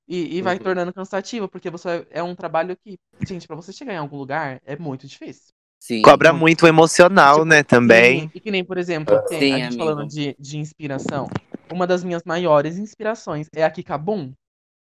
[0.08, 0.60] E, e vai Uhum.
[0.60, 4.62] tornando cansativo, porque você é um trabalho que, gente, pra você chegar em algum lugar
[4.66, 5.55] é muito difícil.
[5.86, 6.02] Sim.
[6.02, 8.22] Cobra muito emocional, Tipo, né, também.
[8.22, 9.84] Sim, e que nem, por exemplo, tem, Sim, a gente amigo.
[9.84, 11.28] falando de, de inspiração.
[11.72, 14.32] Uma das minhas maiores inspirações é a Kika Boom.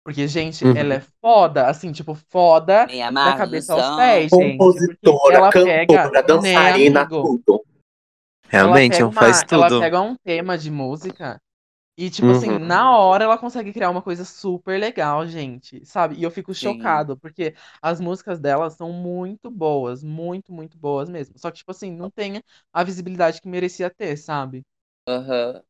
[0.04, 0.76] Porque, gente, Uhum.
[0.76, 4.58] ela é foda, assim, tipo, foda da cabeça aos pés, gente.
[4.58, 7.22] Compositora, ela cantora, pega, né, dançarina, amigo?
[7.46, 7.64] tudo.
[8.50, 9.82] Realmente, ela um pega, faz uma, ela tudo.
[9.82, 11.40] pega um tema de música
[11.98, 12.60] e, tipo assim, Uhum.
[12.60, 16.16] na hora ela consegue criar uma coisa super legal, gente, sabe?
[16.16, 17.06] E eu fico Sim.
[17.06, 21.38] chocado, porque as músicas dela são muito boas, muito, muito boas mesmo.
[21.40, 22.42] Só que, tipo assim, não tem
[22.74, 24.64] a visibilidade que merecia ter, sabe?
[25.08, 25.56] Aham.
[25.56, 25.64] Ah,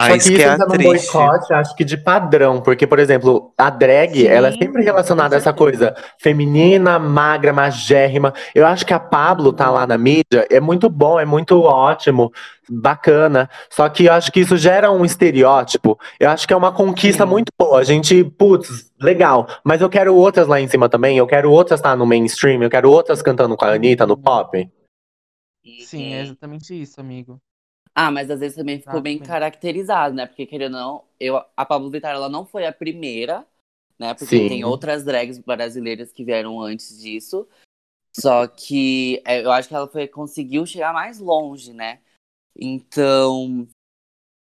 [0.00, 3.52] Só isso que isso é entra num boicote, acho que de padrão, porque, por exemplo,
[3.58, 8.32] a drag, Sim, ela é sempre relacionada a essa coisa feminina, magra, magérrima.
[8.54, 12.32] Eu acho que a Pablo tá lá na mídia, é muito bom, é muito ótimo,
[12.68, 13.50] bacana.
[13.68, 15.98] Só que eu acho que isso gera um estereótipo.
[16.20, 17.30] Eu acho que é uma conquista Sim.
[17.30, 17.80] muito boa.
[17.80, 21.80] A gente, putz, legal, mas eu quero outras lá em cima também, eu quero outras
[21.80, 24.68] estar no mainstream, eu quero outras cantando com a Anitta no pop.
[25.80, 27.40] Sim, é exatamente isso, amigo.
[28.00, 30.26] Ah, mas às vezes também ficou bem caracterizado, né?
[30.26, 33.44] Porque, querendo ou não, eu, a Pablo Vittar, ela não foi a primeira
[33.98, 34.14] né?
[34.14, 34.48] Porque Sim.
[34.48, 37.48] tem outras drags brasileiras que vieram antes disso.
[38.12, 42.00] Só que é, eu acho que ela foi, conseguiu chegar mais longe, né?
[42.56, 43.66] Então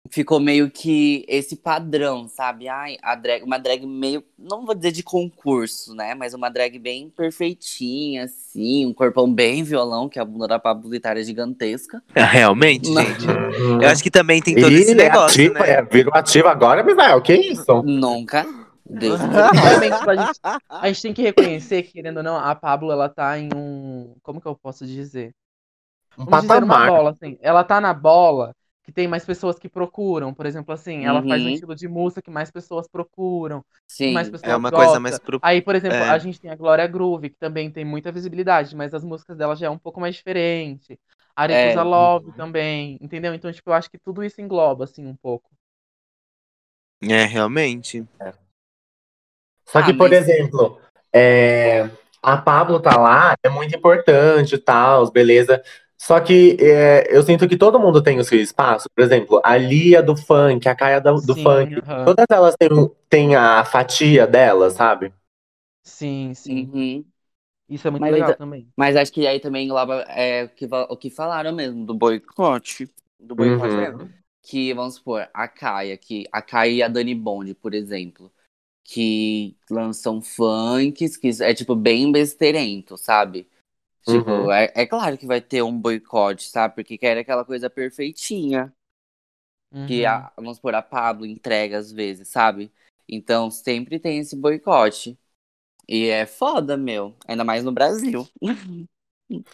[0.09, 2.67] ficou meio que esse padrão, sabe?
[2.67, 6.13] Ai, a drag, uma drag meio, não vou dizer de concurso, né?
[6.15, 10.89] Mas uma drag bem perfeitinha, assim, um corpão bem violão, que a bunda da Pablo
[10.89, 12.01] Vittar é gigantesca.
[12.15, 13.01] Realmente, Não.
[13.01, 13.25] gente.
[13.81, 15.71] Eu acho que também tem todo esse Ih, é negócio, ativa, né?
[15.71, 17.21] é, virou ativa agora, Misael.
[17.21, 17.83] Que isso?
[17.83, 18.45] Nunca.
[18.87, 20.39] Deus tipo, a, gente,
[20.69, 24.15] a gente tem que reconhecer que, querendo ou não, a Pablo, ela tá em um.
[24.21, 25.33] Como que eu posso dizer?
[26.17, 26.87] Um Vamos dizer patamar.
[26.89, 27.37] bola, assim.
[27.41, 28.53] Ela tá na bola
[28.85, 30.33] que tem mais pessoas que procuram.
[30.33, 31.53] Por exemplo, assim, ela faz um Uhum.
[31.53, 33.65] estilo de música que mais pessoas procuram.
[33.87, 34.13] Sim.
[34.13, 34.85] mais pessoas É uma gostam.
[34.87, 35.39] coisa mais pro.
[35.41, 36.09] Aí, por exemplo, É.
[36.09, 39.55] a gente tem a Glória Groove, que também tem muita visibilidade, mas as músicas dela
[39.55, 40.99] já é um pouco mais diferente.
[41.35, 41.83] A Aretusa É.
[41.83, 43.33] Love também, entendeu?
[43.33, 45.49] Então, tipo, eu acho que tudo isso engloba, assim, um pouco.
[47.01, 48.05] É, realmente.
[49.65, 50.79] Só que, Ah, por mas- exemplo,
[51.13, 51.89] é,
[52.21, 55.61] a Pablo tá lá, é muito importante e tal, beleza.
[55.97, 58.89] Só que é, eu sinto que todo mundo tem o seu espaço.
[58.95, 61.73] Por exemplo, a Lia do funk, a Caia do, do Sim, funk.
[61.73, 62.03] aham.
[62.03, 62.69] Todas elas têm,
[63.09, 65.13] têm a fatia delas, sabe?
[65.83, 66.71] Sim, sim.
[66.73, 67.05] Uhum.
[67.69, 68.71] Isso é muito Mas legal ainda- também.
[68.77, 72.89] Mas acho que aí também engloba é, o, que, o que falaram mesmo, do boicote.
[73.19, 73.79] Do boicote Uhum.
[73.79, 74.13] mesmo.
[74.43, 78.31] Que, vamos supor, a Caia, que, a Caia e a Dani Bond, por exemplo,
[78.83, 83.47] que lançam funks, que é, tipo, bem besteirento, sabe?
[84.05, 84.53] Tipo, Uhum.
[84.53, 86.75] é, é claro que vai ter um boicote, sabe?
[86.75, 88.73] Porque quer aquela coisa perfeitinha.
[89.85, 90.05] Que, Uhum.
[90.05, 92.71] a, vamos supor, a Pablo entrega às vezes, sabe?
[93.07, 95.17] Então, sempre tem esse boicote.
[95.87, 97.15] E é foda, meu.
[97.27, 98.27] Ainda mais no Brasil.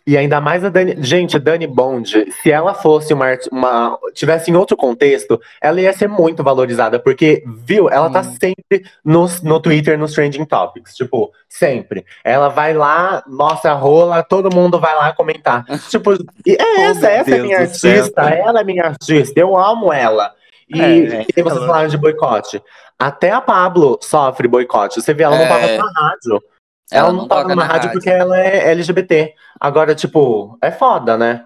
[0.05, 0.95] E ainda mais a Dani.
[0.99, 3.97] Gente, Dani Bond, se ela fosse uma, uma.
[4.13, 9.25] tivesse em outro contexto, ela ia ser muito valorizada, porque, viu, ela tá sempre no,
[9.43, 10.93] no Twitter, nos Trending Topics.
[10.93, 12.05] Tipo, sempre.
[12.21, 15.63] Ela vai lá, mostra a rola, todo mundo vai lá comentar.
[15.89, 16.17] tipo, é
[16.61, 20.33] Oh, essa, meu essa é minha artista, ela é minha artista, eu amo ela.
[20.69, 22.61] E, É, e vocês falaram de boicote.
[22.99, 25.01] Até a Pablo sofre boicote.
[25.01, 25.47] Você vê, ela não É.
[25.47, 26.43] toca na rádio.
[26.91, 29.35] Ela, não, toca na rádio porque ela é LGBT.
[29.59, 31.45] Agora, tipo, é foda, né?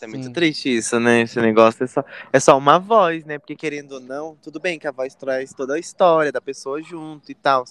[0.00, 0.32] É muito Sim.
[0.32, 1.22] triste isso, né?
[1.22, 3.38] Esse negócio é só, é só uma voz, né?
[3.38, 6.80] Porque querendo ou não, tudo bem que a voz traz toda a história da pessoa
[6.82, 7.64] junto e tal.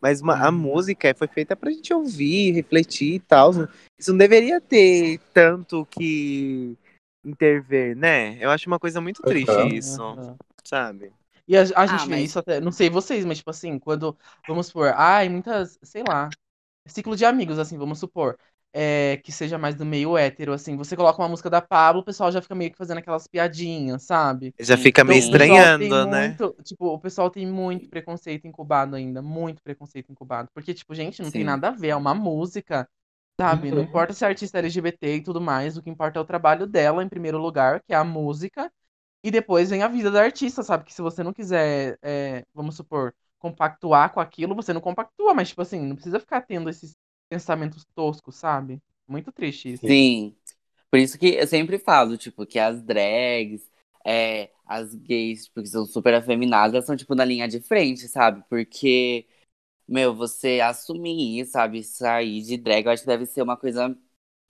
[0.00, 0.58] Mas uma- a Uhum.
[0.58, 3.50] música foi feita pra gente ouvir, refletir e tal.
[3.98, 6.76] Isso não deveria ter tanto que
[7.24, 8.36] intervir, né?
[8.42, 9.68] Eu acho uma coisa muito triste Aham.
[9.68, 10.36] isso, Aham.
[10.64, 11.12] sabe?
[11.46, 14.16] E a, a gente vê mas- isso até, não sei vocês, mas tipo assim, quando,
[14.46, 16.34] vamos supor, ai, muitas, sei lá,
[16.86, 18.38] ciclo de amigos, assim, vamos supor,
[18.72, 22.04] é, que seja mais do meio hétero, assim, você coloca uma música da Pablo, o
[22.04, 24.54] pessoal já fica meio que fazendo aquelas piadinhas, sabe?
[24.58, 26.40] Já fica meio Então, o pessoal estranhando, tem né?
[26.40, 31.22] muito, tipo, o pessoal tem muito preconceito incubado ainda, muito preconceito incubado, porque, tipo, gente,
[31.22, 31.44] não tem Sim.
[31.44, 32.88] nada a ver, é uma música,
[33.40, 33.72] sabe?
[33.72, 33.84] Não Uhum.
[33.84, 37.02] importa se é artista LGBT e tudo mais, o que importa é o trabalho dela,
[37.02, 38.72] em primeiro lugar, que é a música,
[39.24, 40.84] e depois vem a vida da artista, sabe?
[40.84, 45.50] Que se você não quiser, é, vamos supor, compactuar com aquilo, você não compactua, mas,
[45.50, 46.92] tipo assim, não precisa ficar tendo esses
[47.30, 48.82] pensamentos toscos, sabe?
[49.08, 49.86] Muito triste isso.
[49.86, 50.36] Sim.
[50.90, 53.68] Por isso que eu sempre falo, tipo, que as drags,
[54.06, 58.08] é, as gays, tipo, que são super afeminadas, elas são, tipo, na linha de frente,
[58.08, 58.44] sabe?
[58.50, 59.26] Porque,
[59.88, 63.96] meu, você assumir, sabe, sair de drag, eu acho que deve ser uma coisa,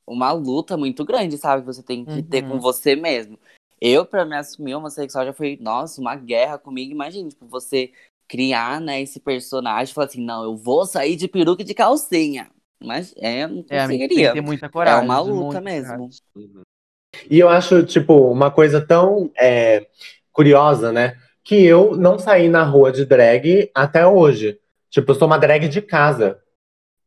[0.07, 1.63] uma luta muito grande, sabe?
[1.63, 2.61] Que você tem que ter com Uhum.
[2.61, 3.39] você mesmo.
[3.81, 6.93] Eu, pra me assumir homossexual, já foi, nossa, uma guerra comigo.
[6.93, 7.91] Imagina, tipo, você
[8.29, 11.75] criar, né, esse personagem e falar assim, não, eu vou sair de peruca e de
[11.75, 12.51] calcinha.
[12.83, 14.33] Mas é, eu não É, tem conseguiria.
[14.33, 15.05] ter muita É coragem.
[15.05, 16.11] uma muita luta mesmo.
[16.35, 16.65] coragem.
[17.31, 19.87] E eu acho, tipo, uma coisa tão é,
[20.33, 21.17] curiosa, né?
[21.43, 24.59] Que eu não saí na rua de drag até hoje.
[24.91, 26.41] Tipo, eu sou uma drag de casa.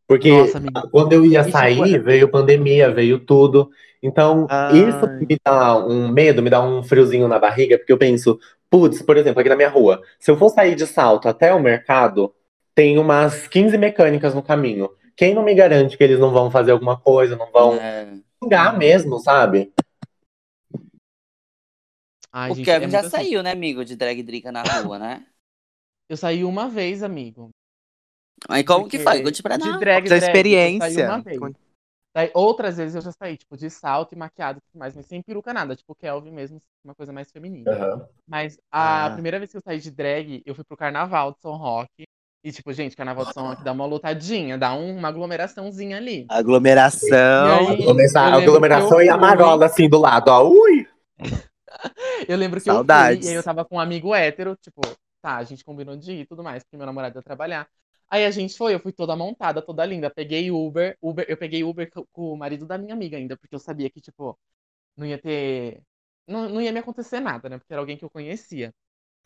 [0.08, 3.70] Porque Nossa, quando eu ia tipo, sair, veio pandemia, veio tudo.
[4.02, 4.68] Então, Ai.
[4.68, 9.02] isso me dá um medo, me dá um friozinho na barriga, porque eu penso, putz,
[9.02, 12.34] por exemplo, aqui na minha rua, se eu for sair de salto até o mercado,
[12.76, 14.90] tem umas 15 mecânicas no caminho.
[15.16, 18.18] Quem não me garante que eles não vão fazer alguma coisa, não vão É.
[18.44, 19.72] xingar mesmo, sabe?
[22.32, 23.10] Ai, O gente, Kevin é já assim.
[23.10, 25.26] saiu, né, amigo, de drag drica na rua, né?
[26.10, 27.52] Eu saí uma vez, amigo.
[28.50, 29.22] Mas como que Porque foi?
[29.24, 29.80] Conte pra De nós.
[29.80, 31.02] drag, Da drag, eu saí experiência.
[31.02, 31.40] uma vez.
[32.18, 35.06] Daí, outras vezes eu já saí, tipo, de salto e maquiado e tudo mais, mas
[35.06, 37.72] sem peruca nada, tipo Kelvin mesmo, uma coisa mais feminina.
[37.72, 38.08] Aham.
[38.28, 39.10] Mas a Ah.
[39.12, 42.08] primeira vez que eu saí de drag, eu fui pro carnaval de São Roque.
[42.44, 46.26] E, tipo, gente, carnaval de São Roque dá uma lotadinha, dá um- uma aglomeraçãozinha ali.
[46.28, 47.08] Aglomeração.
[47.10, 47.82] E aí-
[48.42, 50.50] Aglomeração, eu e a marola assim do lado, ó.
[50.50, 50.88] Ui!
[52.28, 53.18] Eu lembro que Saudades.
[53.18, 54.82] eu fui, e aí eu tava com um amigo hétero, tipo,
[55.22, 57.68] tá, a gente combinou de ir e tudo mais, porque meu namorado ia trabalhar.
[58.10, 60.10] Aí a gente foi, eu fui toda montada, toda linda.
[60.10, 63.56] Peguei Uber, Uber, eu peguei Uber co- com o marido da minha amiga ainda, porque
[63.56, 64.38] eu sabia que, tipo,
[64.98, 65.82] não ia ter.
[66.28, 67.58] Não, não ia me acontecer nada, né?
[67.60, 68.74] Porque era alguém que eu conhecia.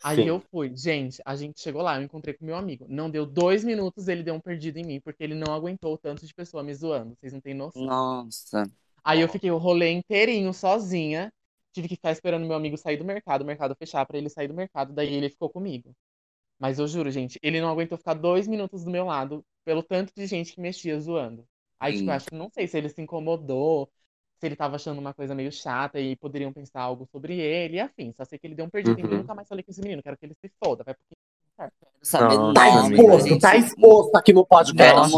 [0.03, 0.27] Aí Sim.
[0.27, 0.75] eu fui.
[0.77, 2.85] Gente, a gente chegou lá, eu encontrei com meu amigo.
[2.89, 5.97] Não deu dois minutos, ele deu um perdido em mim, porque ele não aguentou o
[5.97, 7.15] tanto de pessoa me zoando.
[7.19, 7.87] Vocês não têm noção.
[7.87, 8.65] Nossa.
[9.03, 11.31] Aí eu fiquei o rolê inteirinho sozinha.
[11.73, 14.47] Tive que ficar esperando meu amigo sair do mercado, o mercado fechar pra ele sair
[14.47, 14.93] do mercado.
[14.93, 15.93] Daí ele ficou comigo.
[16.61, 20.13] Mas eu juro, gente, ele não aguentou ficar dois minutos do meu lado pelo tanto
[20.15, 21.43] de gente que mexia zoando.
[21.79, 23.89] Aí, tipo, eu acho que não sei se ele se incomodou,
[24.39, 27.79] se ele tava achando uma coisa meio chata e poderiam pensar algo sobre ele, e
[27.79, 28.13] afim.
[28.15, 29.17] Só sei que ele deu um perdido mim e Uhum.
[29.21, 30.03] nunca mais falei com esse menino.
[30.03, 30.83] Quero que ele se foda.
[30.83, 31.15] Vai porque.
[31.57, 33.41] Nossa, Tá exposto, gente.
[33.41, 35.15] tá exposto aqui no podcast.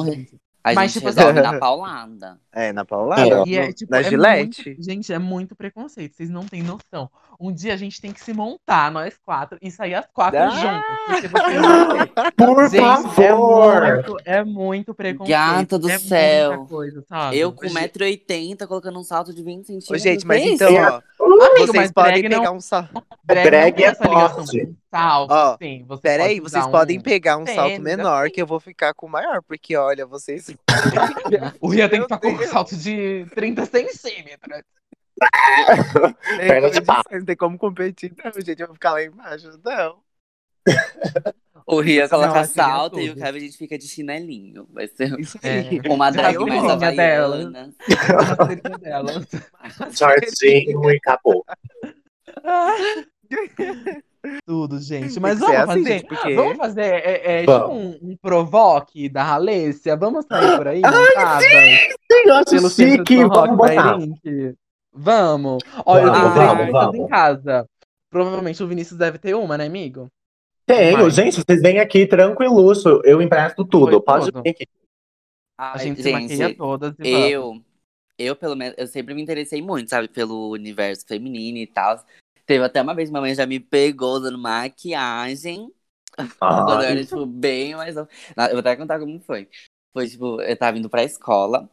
[0.65, 2.39] A Mas, gente tipo, resolve assim- na paulada.
[2.53, 3.21] É, na Paulada.
[3.21, 3.43] É.
[3.47, 4.65] E é, tipo, na é Gillette.
[4.69, 6.15] muito- gente, é muito preconceito.
[6.15, 7.09] Vocês não têm noção.
[7.39, 10.49] Um dia a gente tem que se montar, nós quatro, e sair as quatro Ah!
[10.49, 11.31] juntas.
[11.31, 12.33] Têm.
[12.35, 13.93] Por Gente, é favor!
[13.93, 15.29] muito, é muito preconceito.
[15.37, 16.65] Gata do é céu.
[16.65, 17.03] Coisa?
[17.33, 20.01] Eu com 1,80m colocando um salto de 20 Ô, centímetros.
[20.03, 21.01] gente, mas que então, ó,
[21.45, 23.03] Amigo, vocês podem não- pegar um salto.
[23.25, 24.73] drag, drag é essa ligação forte.
[24.91, 25.85] salto, Ó, sim.
[25.87, 28.93] Você Peraí, pode vocês usar podem um- pegar um salto menor, que eu vou ficar
[28.93, 30.51] com o maior, porque olha, vocês.
[31.61, 34.61] O Ria tem que estar com um salto de 30 centímetros.
[36.37, 37.01] Perna de pau.
[37.11, 38.59] Não tem como competir, não, gente.
[38.61, 39.97] Eu vou ficar lá embaixo, não.
[41.65, 43.15] O Ria Não, coloca assim, é salto e o.
[43.15, 44.67] Kevin a gente fica de chinelinho.
[44.73, 45.59] Vai ser Isso É.
[45.59, 45.81] aí.
[45.89, 47.73] uma drag Eu mais havaiana.
[48.81, 49.25] Dela.
[49.95, 51.45] Shortinho e acabou.
[54.45, 55.19] Tudo, gente.
[55.21, 55.83] Mas vamos assim, fazer.
[55.85, 57.93] gente, porque- Vamos fazer é, é, Vamos.
[57.95, 59.95] tipo um, um provoque da Ralência?
[59.95, 61.43] Vamos sair por aí, Ai, montadas?
[61.45, 64.55] Sim, eu acho Pelo chique, São Roque,
[64.93, 65.63] vamos.
[65.85, 66.11] Bairink?
[66.11, 66.13] Vamos.
[66.13, 67.69] Eu tenho três vamos, em casa.
[68.09, 70.07] Provavelmente o Vinícius deve ter uma, né, amigo?
[70.65, 71.11] Tenho, Vai.
[71.11, 73.91] gente, vocês vêm aqui tranquiluxo, eu empresto tudo.
[73.91, 74.43] Foi Pode tudo.
[74.43, 74.67] vir aqui.
[75.57, 77.31] A Ai, gente, se todas e vamos.
[77.31, 77.61] eu,
[78.17, 82.03] eu pelo menos, eu sempre me interessei muito, sabe, pelo universo feminino e tal.
[82.45, 85.71] Teve até uma vez que minha mãe já me pegou usando maquiagem.
[86.39, 87.95] Quando eu Ai, era, tipo, bem mais.
[87.95, 88.07] Eu
[88.51, 89.49] vou até contar como foi.
[89.91, 91.69] Foi, tipo, eu tava indo pra escola,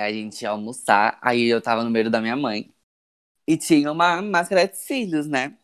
[0.00, 2.72] a gente ia almoçar, aí eu tava no meio da minha mãe.
[3.46, 5.58] E tinha uma máscara de cílios, né?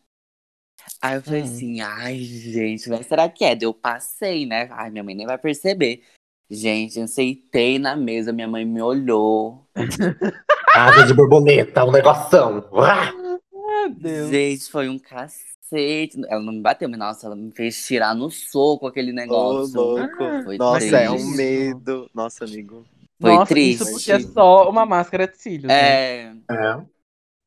[1.01, 1.43] Aí eu falei Hum.
[1.43, 3.57] assim, ai, gente, mas será que é?
[3.61, 4.67] Eu passei, né?
[4.71, 6.03] Ai, minha mãe nem vai perceber.
[6.49, 9.67] Gente, eu sentei na mesa, minha mãe me olhou.
[10.75, 12.63] asa de borboleta, um negoção.
[12.73, 14.29] Ah, Meu Deus.
[14.29, 16.19] Gente, foi um cacete.
[16.27, 19.65] Ela não me bateu, mas nossa, ela me fez tirar no soco aquele Ô, negócio.
[19.65, 20.23] louco.
[20.23, 21.37] Ah, Foi Nossa, é um triste.
[21.37, 22.09] medo.
[22.13, 22.85] Nossa, amigo.
[23.19, 23.81] Foi Nossa, triste.
[23.83, 25.65] isso porque é só uma máscara de cílios.
[25.65, 25.75] né?
[25.75, 26.33] É.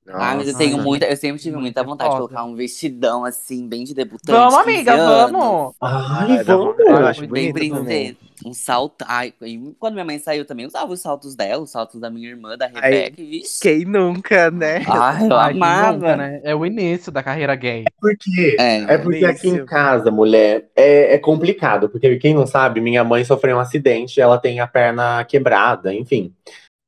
[0.06, 0.12] é.
[0.12, 1.06] Ah, mas eu tenho Ai, muita.
[1.06, 4.32] Eu sempre tive muita vontade de colocar um vestidão assim, bem de debutante.
[4.32, 5.74] Vamos, 15 amiga, anos, vamos!
[5.80, 6.78] Ai, Ai, vamos.
[6.78, 8.16] eu Ai, acho Bem princesa.
[8.44, 9.04] Um salto.
[9.06, 12.10] Ai, e quando minha mãe saiu também, eu usava os saltos dela, os saltos da
[12.10, 13.22] minha irmã, da Ai, Rebeca.
[13.22, 13.60] e Vixe.
[13.60, 14.82] Quem nunca, né?
[14.88, 15.92] Ai, eu Ai, amava.
[15.92, 16.40] nunca, né?
[16.42, 17.84] É o início da carreira gay.
[18.00, 18.94] Porque É.
[18.94, 21.88] É porque aqui em casa, mulher, é, é complicado.
[21.88, 26.34] Porque quem não sabe, minha mãe sofreu um acidente, ela tem a perna quebrada, enfim.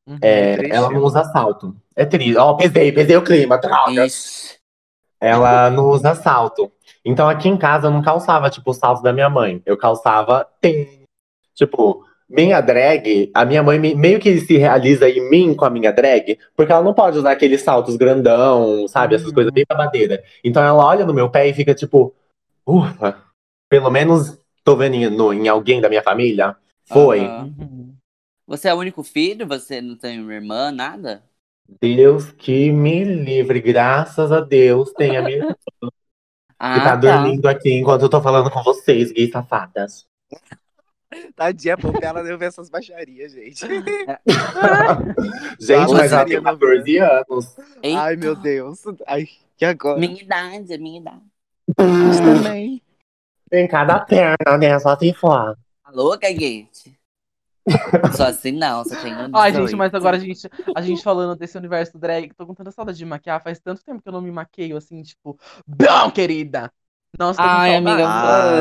[0.07, 0.19] Uhum.
[0.21, 1.75] É, ela não usa salto.
[1.97, 2.37] É triste.
[2.37, 4.07] Ó, pesei, pesei o clima, droga.
[4.07, 4.55] Ixi.
[5.21, 6.71] Ela não usa salto.
[7.05, 9.63] Então aqui em casa eu não calçava, tipo, o salto da minha mãe.
[9.65, 11.01] Eu calçava tênis.
[11.55, 15.71] Tipo, minha drag, a minha mãe me- meio que se realiza em mim com a
[15.71, 19.15] minha drag, porque ela não pode usar aqueles saltos grandão, sabe?
[19.15, 19.35] Essas Uhum.
[19.35, 20.23] coisas bem babadeira.
[20.43, 22.13] Então ela olha no meu pé e fica tipo,
[22.67, 23.23] ufa,
[23.71, 26.57] pelo menos tô vendo em, no- em alguém da minha família.
[26.87, 27.21] Foi.
[27.21, 27.95] Uhum.
[28.47, 29.47] Você é o único filho?
[29.47, 31.23] Você não tem irmã, nada?
[31.81, 35.91] Deus que me livre, graças a Deus, tem a minha que
[36.59, 40.07] Ah, tá dormindo aqui enquanto eu tô falando com vocês, gays safadas.
[41.37, 43.65] Tadinha, pô, ela deu ver essas baixarias, gente.
[45.61, 47.59] Gente, mas ela tem Gostaria, não, 14 anos.
[47.83, 48.83] Eita, Ai, meu Deus.
[49.07, 49.99] Ai, que agora?
[49.99, 51.23] Minha idade, minha idade.
[51.77, 52.83] Também.
[53.53, 54.79] Em cada perna, né?
[54.81, 55.57] Só se for.
[55.85, 56.99] Tá louca, gente?
[58.17, 59.77] Só assim não, só tenho Ai, gente, 18.
[59.77, 63.05] mas agora a gente, a gente falando desse universo drag, tô com tanta saudade de
[63.05, 63.43] maquiar.
[63.43, 66.71] Faz tanto tempo que eu não me maqueio assim, tipo, bom, querida!
[67.19, 68.07] Nossa, Ai, amiga,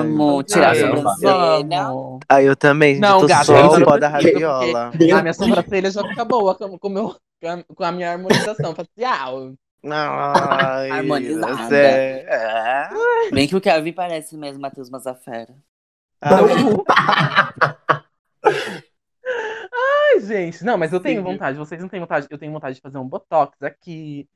[0.04, 1.88] vamos tirar a sobrancelha.
[2.30, 3.02] Ah, eu também, gente.
[3.02, 4.92] Não, tô gata, só o pó da raviola.
[4.94, 9.54] A minha sobrancelha já fica boa com, com, meu, a- com a minha harmonização facial.
[9.84, 11.58] Ai, Harmonizada.
[11.58, 12.90] você é...
[13.32, 15.56] Bem que o Kevin parece mesmo Matheus Mazafera.
[16.22, 16.38] Ah,
[20.14, 21.24] Ai, gente, não, mas eu tenho Sim.
[21.24, 21.58] vontade.
[21.58, 22.28] Vocês não têm vontade?
[22.30, 24.30] Eu tenho vontade de fazer um botox aqui,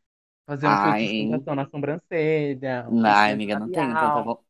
[0.46, 2.88] fazer um de sustentação na sobrancelha.
[2.90, 4.48] um Ai, amiga, não tenho tanta vontade.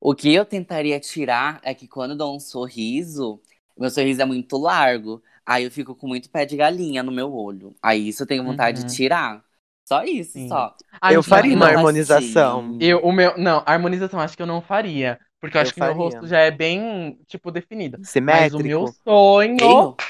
[0.00, 3.40] O que eu tentaria tirar é que quando eu dou um sorriso,
[3.78, 5.22] meu sorriso é muito largo.
[5.46, 7.74] Aí eu fico com muito pé de galinha no meu olho.
[7.82, 8.84] Aí isso eu tenho vontade Uhum.
[8.84, 9.44] de tirar.
[9.84, 10.40] Só isso, Sim.
[10.40, 10.76] só.
[11.00, 12.74] Ai, eu faria uma harmonização.
[12.74, 15.20] assim, Eu, o meu, não, a harmonização acho que eu não faria.
[15.40, 18.00] Porque eu acho Eu que meu rosto já é bem, tipo, definido.
[18.26, 18.54] Mas Simétrico.
[18.54, 20.00] o meu sonho, Eu?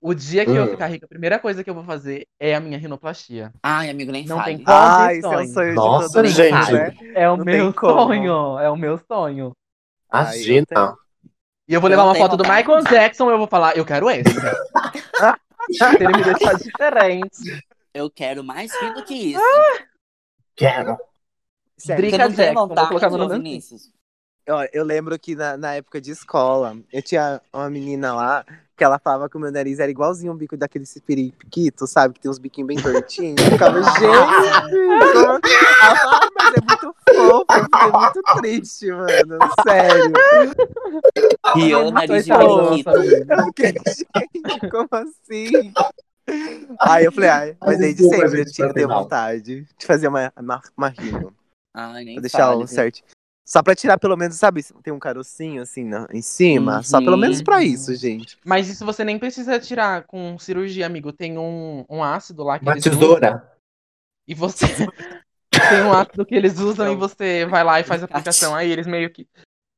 [0.00, 0.70] O dia que eu Hum.
[0.70, 3.52] ficar rica, a primeira coisa que eu vou fazer é a minha rinoplastia.
[3.62, 4.56] Ai, amigo, nem Não fale.
[4.56, 5.52] tem Ah, esse é o condições.
[5.52, 6.72] sonho Nossa, de todo mundo, gente.
[6.72, 6.94] né?
[7.14, 8.08] É o Não meu como.
[8.08, 9.52] sonho, é o meu sonho.
[10.10, 10.66] Ai, eu Imagina.
[10.66, 10.98] tenho.
[11.68, 12.44] E eu vou Eu levar uma tenho foto do.
[12.44, 14.30] Michael Jackson e eu vou falar, eu quero esse.
[14.30, 17.62] Se ele me deixar diferente.
[17.92, 19.40] Eu quero mais fino do que isso.
[20.56, 20.98] Quero.
[21.76, 23.28] Sério, Drica Jackson, vou colocar.
[23.28, 23.92] Vinícius?
[24.48, 28.44] Ó, eu lembro que na, na época de escola, eu tinha uma menina lá
[28.80, 32.14] que ela falava que o meu nariz era igualzinho um bico daquele periquito, sabe?
[32.14, 33.38] Que tem uns biquinhos bem tortinhos.
[33.44, 35.40] Eu ficava, gente, ela falava,
[35.82, 37.44] "Ah, mas é muito fofo.
[37.50, 39.38] Eu fiquei muito triste, mano.
[39.68, 40.12] Sério.
[41.54, 43.28] Rian, nariz de Coitada da periquito.
[43.28, 43.74] Eu fiquei,
[44.48, 45.72] gente, como assim?
[46.80, 50.08] Aí eu falei, ai, mas desde Desculpa, sempre eu gente, tinha ter vontade de fazer
[50.08, 51.34] uma, uma, uma rima.
[51.74, 53.02] Ai, nem Pra deixar fale, o certo.
[53.50, 56.84] Só pra tirar pelo menos, sabe, tem um carocinho assim na- em cima.
[56.84, 57.20] Só pelo Uhum.
[57.22, 58.38] menos pra isso, gente.
[58.44, 61.12] Mas isso você nem precisa tirar com cirurgia, amigo.
[61.12, 63.00] Tem um, um ácido lá que Uma eles usam.
[63.00, 63.52] tesoura.
[64.28, 64.66] E você.
[65.50, 68.54] Tem um ácido que eles usam e Então, você vai lá e faz a aplicação.
[68.54, 69.26] Aí eles meio que.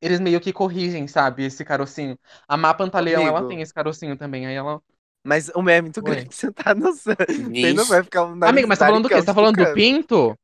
[0.03, 2.18] Eles meio que corrigem, sabe, esse carocinho.
[2.47, 4.47] A Má Pantaleão, ela tem esse carocinho também.
[4.47, 4.83] Aí ela.
[5.25, 6.05] Mas o meu é muito Oi.
[6.05, 9.14] grande, você tá no Você não vai ficar um Amigo, mas tá falando do quê?
[9.14, 10.37] Você tá falando do pinto?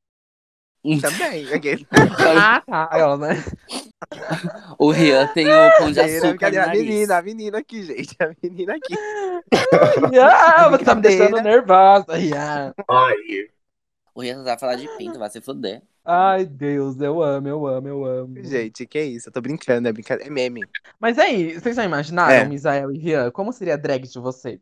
[1.00, 1.52] Também.
[1.52, 1.86] aquele-
[2.38, 2.88] Ah, tá.
[2.90, 3.44] Aí ela, né?
[4.78, 6.64] O Rian tem o pão de açúcar brincadeira.
[6.66, 8.16] A menina, a menina aqui, gente.
[8.20, 8.94] A menina aqui.
[10.22, 12.06] Ah, você tá me deixando nervosa.
[12.88, 13.14] Ai.
[14.14, 15.82] O Rian vai falar de pinto, vai se fuder.
[16.04, 18.42] Ai, Deus, eu amo, eu amo, eu amo.
[18.42, 19.28] Gente, que isso?
[19.28, 20.30] Eu tô brincando, é brincadeira.
[20.30, 20.64] É meme.
[20.98, 22.44] Mas aí, vocês já imaginaram, É.
[22.44, 24.58] Misael e Rian, como seria a drag de vocês?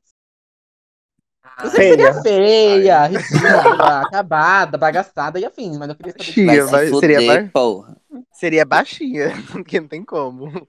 [1.62, 2.22] Eu sei que seria Feia.
[2.22, 6.24] feia, ridícula, acabada, bagaçada e afins, mas eu queria saber.
[6.32, 7.96] Tia, vai vai- se seria fuder, bar- porra.
[8.32, 10.68] Seria baixinha, porque não tem como.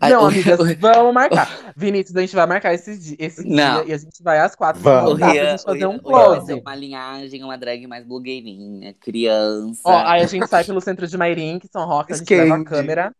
[0.00, 1.48] Ai, Não, amigas, vamos marcar.
[1.76, 3.84] Vinícius, a gente vai marcar esse, dia, esse Não.
[3.84, 5.12] dia e a gente vai às quatro Vamos.
[5.12, 6.54] O montar pra Rian, gente fazer um Rian- Rian ser close.
[6.60, 9.80] uma linhagem, uma drag mais blogueirinha, criança.
[9.84, 12.56] Ó, aí a gente sai pelo centro de Mairim, que São Roque, a gente leva
[12.56, 13.12] a câmera,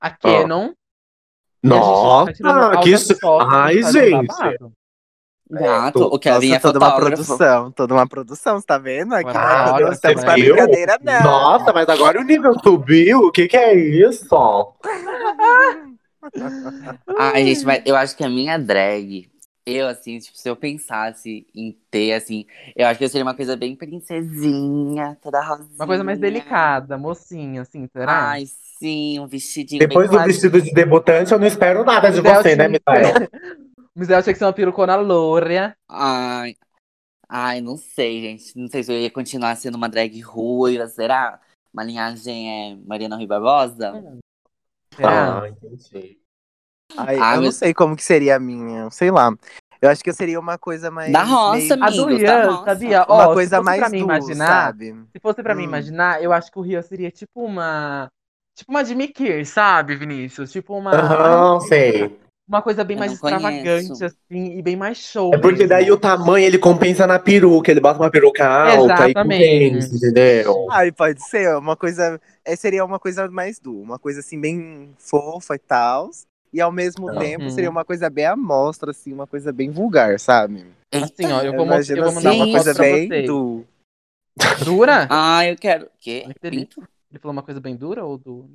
[0.00, 0.72] a Canon.
[1.62, 3.14] Nossa, vai tirando que isso.
[3.50, 4.26] Ai, um gente.
[5.50, 7.24] Gato, o Kevin Nossa, é toda uma fotógrafo.
[7.24, 9.14] produção, toda uma produção, você tá vendo?
[9.14, 11.22] Aqui, Olha, não estamos pra brincadeira, não.
[11.22, 13.18] Nossa, mas agora o nível subiu.
[13.20, 14.28] O que que é isso?
[17.18, 19.28] Ai, gente, mas eu acho que a minha drag,
[19.66, 22.46] eu, assim, tipo, se eu pensasse em ter, assim,
[22.76, 25.68] eu acho que eu seria uma coisa bem princesinha, toda rosinha.
[25.76, 28.30] Uma coisa mais delicada, mocinha, assim, será?
[28.30, 28.44] Ai,
[28.78, 32.56] sim, um vestidinho Depois bem do vestido de debutante, eu não espero nada de você,
[32.56, 32.80] né, tinha-
[33.94, 34.18] Misael?
[34.18, 35.76] Misael tinha que ser uma perucona loura.
[35.88, 36.56] Ai,
[37.28, 38.56] ai, não sei, gente.
[38.58, 41.40] Não sei se eu ia continuar sendo uma drag ruiva, será?
[41.72, 43.92] Uma linhagem é Mariana Rui Barbosa?
[44.94, 45.42] Será?
[45.42, 46.18] Ah, entendi.
[46.96, 49.32] Ai, Ah, eu não mas- sei como que seria a minha, sei lá.
[49.80, 51.10] Eu acho que eu seria uma coisa mais.
[51.12, 53.04] Da roça, meio- A do Rian, sabia?
[53.08, 54.94] Uma coisa mais pra mim imaginar, sabe?
[55.12, 55.66] se fosse pra mim Hum.
[55.66, 58.08] imaginar, eu acho que o Rian seria tipo uma.
[58.54, 60.52] Tipo uma Jimmy Kier, sabe, Vinícius?
[60.52, 60.90] Tipo uma.
[60.90, 62.20] Aham, sei.
[62.50, 63.92] Uma coisa bem Eu mais não conheço.
[63.92, 65.32] extravagante, assim, e bem mais show.
[65.32, 69.14] É porque daí o tamanho ele compensa na peruca, ele bota uma peruca alta e
[69.14, 69.44] Exatamente.
[69.44, 70.66] compensa, entendeu?
[70.68, 72.20] Ai, pode ser uma coisa.
[72.44, 76.10] É, seria uma coisa mais du, uma coisa assim, bem fofa e tal.
[76.52, 77.18] E ao mesmo Uhum.
[77.20, 80.66] tempo seria uma coisa bem à mostra, assim, uma coisa bem vulgar, sabe?
[80.92, 83.64] Assim, ó, eu vou, eu vou mandar assim, uma uma foto coisa bem du.
[84.64, 85.06] Dura?
[85.08, 85.88] Ai, eu quero.
[86.00, 86.26] Que?
[86.42, 86.68] Ele
[87.20, 88.50] falou uma coisa bem dura ou do.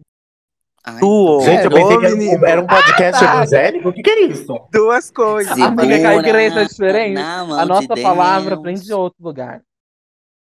[0.86, 1.00] Ai,
[1.44, 3.34] Gente, eu pensei que era um, era um podcast tá.
[3.36, 3.90] evangélico.
[3.90, 4.60] O que, que é isso?
[4.72, 5.52] duas coisas.
[5.54, 5.62] Ah, que
[5.94, 7.18] a segura igreja é diferente.
[7.20, 9.62] A nossa de palavra vem de outro lugar.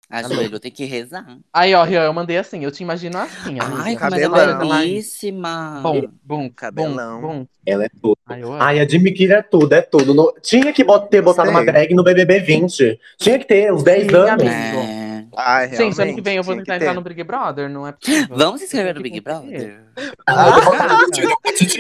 [0.08, 1.26] Ajoelho, tem que rezar.
[1.52, 3.66] Aí, ó, Rian, eu mandei assim, eu te imagino assim, amiga.
[3.84, 4.38] Ai, como cabelão.
[4.40, 5.80] ela é belíssima.
[5.82, 7.22] Bom, bom, Cabelão.
[7.22, 7.48] Bom, bom.
[7.66, 8.18] Ela é tudo.
[8.28, 8.42] Ai.
[8.60, 10.14] Ai, a Jimmy é tudo, é tudo.
[10.14, 11.58] No- Tinha que bot- ter botado Sei.
[11.58, 13.00] uma drag no BBB 20.
[13.18, 14.30] Tinha que ter, uns 10 Sim, anos.
[14.32, 14.50] amigo.
[14.52, 15.05] É.
[15.38, 18.36] Ai, Gente, ano que vem eu vou tentar entrar no Big Brother, não é possível.
[18.38, 19.20] Vamos se inscrever no Big.
[19.22, 19.86] Brother?
[20.28, 20.60] Ah,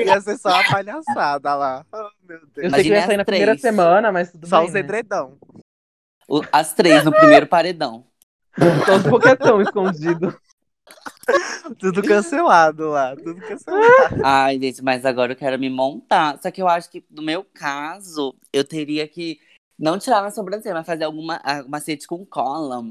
[0.06, 1.86] Ia ser só uma palhaçada lá.
[1.91, 4.68] Oh, meu Eu sei que eu ia sair na primeira semana, mas tudo Só bem,
[4.68, 4.80] os né?
[4.80, 5.38] edredão.
[6.51, 8.06] As três no primeiro paredão.
[8.58, 10.34] Os boquetão escondido.
[11.78, 13.16] Tudo cancelado lá.
[13.16, 14.22] Tudo cancelado.
[14.24, 16.39] Ai, gente, mas agora eu quero me montar.
[16.41, 19.39] Só que eu acho que no meu caso, eu teria que
[19.78, 22.82] não tirar minha sobrancelha, mas fazer alguma ah, macete com cola.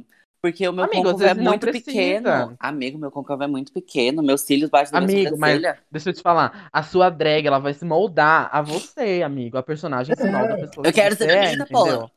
[0.45, 1.87] Porque o meu Amigo, côncavo é muito precisa.
[1.87, 2.57] pequeno.
[2.61, 4.23] Amigo, meu côncavo é muito pequeno.
[4.23, 5.59] Meus cílios baixos da minha Amigo, mas
[5.91, 6.69] deixa eu te falar.
[6.71, 9.57] A sua drag, ela vai se moldar a você, amigo.
[9.57, 11.67] A personagem se molda a pessoa Eu que quero ser é, entendeu?
[11.69, 12.11] porra.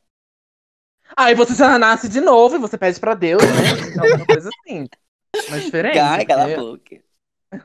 [1.16, 3.98] Aí você já nasce de novo e você pede pra Deus, né?
[3.98, 4.86] Alguma coisa assim.
[5.48, 5.98] Mas diferente.
[5.98, 7.02] Ai, cala a porque-
[7.50, 7.64] boca.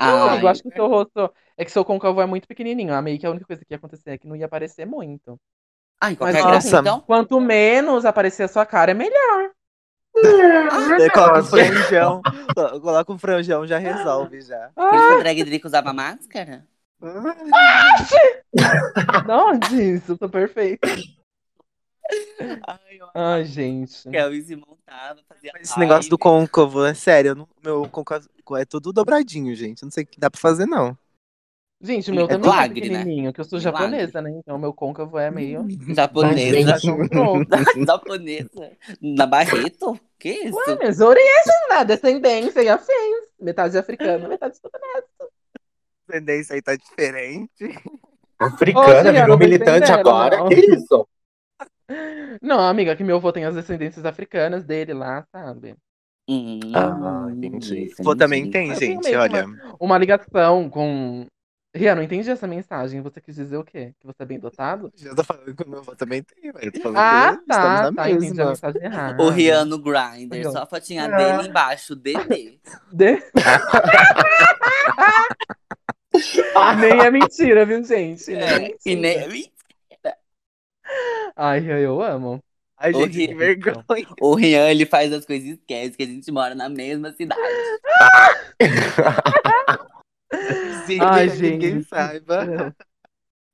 [0.00, 1.30] Não, amigo, acho que o seu rosto.
[1.58, 2.94] É que seu côncavo é muito pequenininho.
[2.94, 5.38] A meio que a única coisa que ia acontecer é que não ia aparecer muito.
[6.00, 7.00] Ai, qualquer Mas, graça, então.
[7.00, 9.50] Quanto menos aparecer a sua cara, é melhor.
[10.98, 12.22] Daí coloca um franjão.
[12.80, 14.70] Coloca um franjão, já resolve já.
[14.74, 16.66] Por isso que a drag Drica usava máscara?
[19.26, 20.86] Não disso, eu tô perfeito.
[22.66, 24.08] Ai, Ai, gente.
[24.10, 28.26] eu se montava, fazia Mas esse negócio do côncavo, é sério, não- meu côncavo
[28.56, 29.82] é tudo dobradinho, gente.
[29.82, 30.96] Não sei o que dá pra fazer, não.
[31.80, 32.98] Gente, o meu É também é milagre, né?
[32.98, 33.80] pequenininho, que eu sou Milagre.
[33.82, 34.30] japonesa, né?
[34.30, 35.66] Então meu côncavo é meio.
[35.94, 36.64] Japonesa.
[36.72, 37.48] Mas, Então, pronto.
[37.86, 38.72] Japonesa.
[39.00, 40.00] Na Barreto?
[40.18, 40.56] Que isso?
[40.68, 41.84] Ué, minhas origens, né?
[41.84, 43.26] Descendência e afins.
[43.38, 45.06] Metade africana, metade japonesa.
[46.08, 47.52] Tendência aí tá diferente.
[48.38, 50.38] Africana, Ô, virou militante agora.
[50.38, 50.48] não.
[50.48, 51.06] Que isso?
[52.42, 55.74] Não, amiga, que meu avô tem as descendências africanas dele lá, sabe?
[56.28, 57.92] Hum, Ah, entendi.
[58.02, 59.46] Pô, também tem, Eu gente, olha.
[59.78, 61.26] Uma ligação com.
[61.76, 63.00] Rian, não entendi essa mensagem.
[63.02, 63.92] Você quis dizer o quê?
[64.00, 64.92] Que você é bem dotado?
[64.96, 66.72] Já tô falando que o meu avô também tem, velho.
[66.72, 68.10] Tô falando Ah, que tá, estamos na tá.
[68.10, 68.50] Entendi a mesma.
[68.50, 69.22] mensagem errada.
[69.22, 70.52] O Rian no Grindr, Legal.
[70.52, 71.16] só a fotinha Ah.
[71.16, 72.58] dele embaixo, DD.
[72.92, 73.22] De-
[76.80, 78.30] Nem é mentira, viu, gente?
[78.30, 78.78] Nem é É, mentira.
[78.86, 79.50] e nem...
[81.36, 82.42] Ai, Rian, eu amo.
[82.78, 84.06] Ai, gente, que vergonha.
[84.20, 87.40] O Rian, ele faz as coisas e esquece que a gente mora na mesma cidade.
[90.86, 91.88] Sim, Ai, que ninguém gente.
[91.88, 92.74] saiba.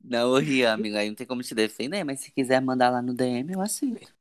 [0.02, 3.00] Não, o Rian, amigo, aí não tem como te defender, mas se quiser mandar lá
[3.00, 4.12] no DM, eu aceito.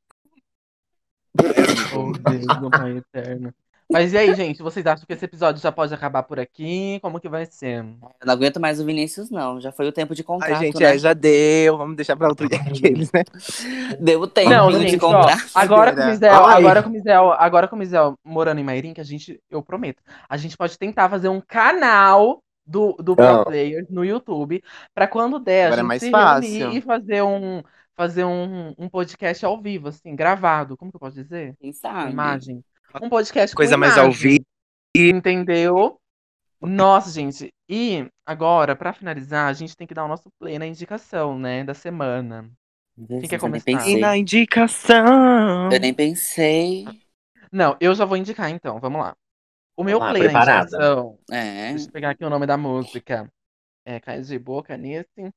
[1.95, 3.53] Oh, Deus, meu pai eterno.
[3.91, 4.63] Mas e aí, gente?
[4.63, 6.97] Vocês acham que esse episódio já pode acabar por aqui?
[7.01, 7.79] Como que vai ser?
[7.79, 9.59] Eu não aguento mais o Vinícius, não.
[9.59, 10.95] Já foi o tempo de contrato, Ai, gente, né?
[10.95, 11.77] é, já deu.
[11.77, 13.23] Vamos deixar pra outro dia aqueles, né?
[13.99, 15.41] Deu o tempo Não, de gente, ó, contrato.
[15.53, 18.93] agora com o Mizel, agora com o Mizel, agora com o Mizel morando em Mairim,
[18.93, 23.45] que a gente, eu prometo, a gente pode tentar fazer um canal do, do Pro.
[23.45, 26.59] Players no YouTube, pra quando der, Agora é a gente mais se fácil.
[26.59, 27.63] reunir e fazer um
[27.95, 31.55] fazer um, um podcast ao vivo, assim, gravado, como que eu posso dizer?
[31.59, 32.11] Quem sabe?
[32.11, 32.63] imagem.
[33.01, 34.43] Um podcast Coisa com mais ao vivo.
[34.95, 35.99] Entendeu?
[36.61, 37.53] Nossa, gente.
[37.69, 41.63] E agora, pra finalizar, a gente tem que dar o nosso play na indicação, né,
[41.63, 42.49] da semana.
[43.07, 43.71] Quem quer Eu nem começar?
[43.71, 43.99] E pensei.
[43.99, 45.71] na indicação.
[45.71, 46.85] Eu nem pensei.
[47.51, 49.15] Não, eu já vou indicar então, vamos lá.
[49.75, 50.77] O meu Vamos lá, play preparada.
[51.31, 51.69] É.
[51.71, 53.31] deixa eu pegar aqui o nome da música.
[53.85, 55.31] É, cai de boca nesse.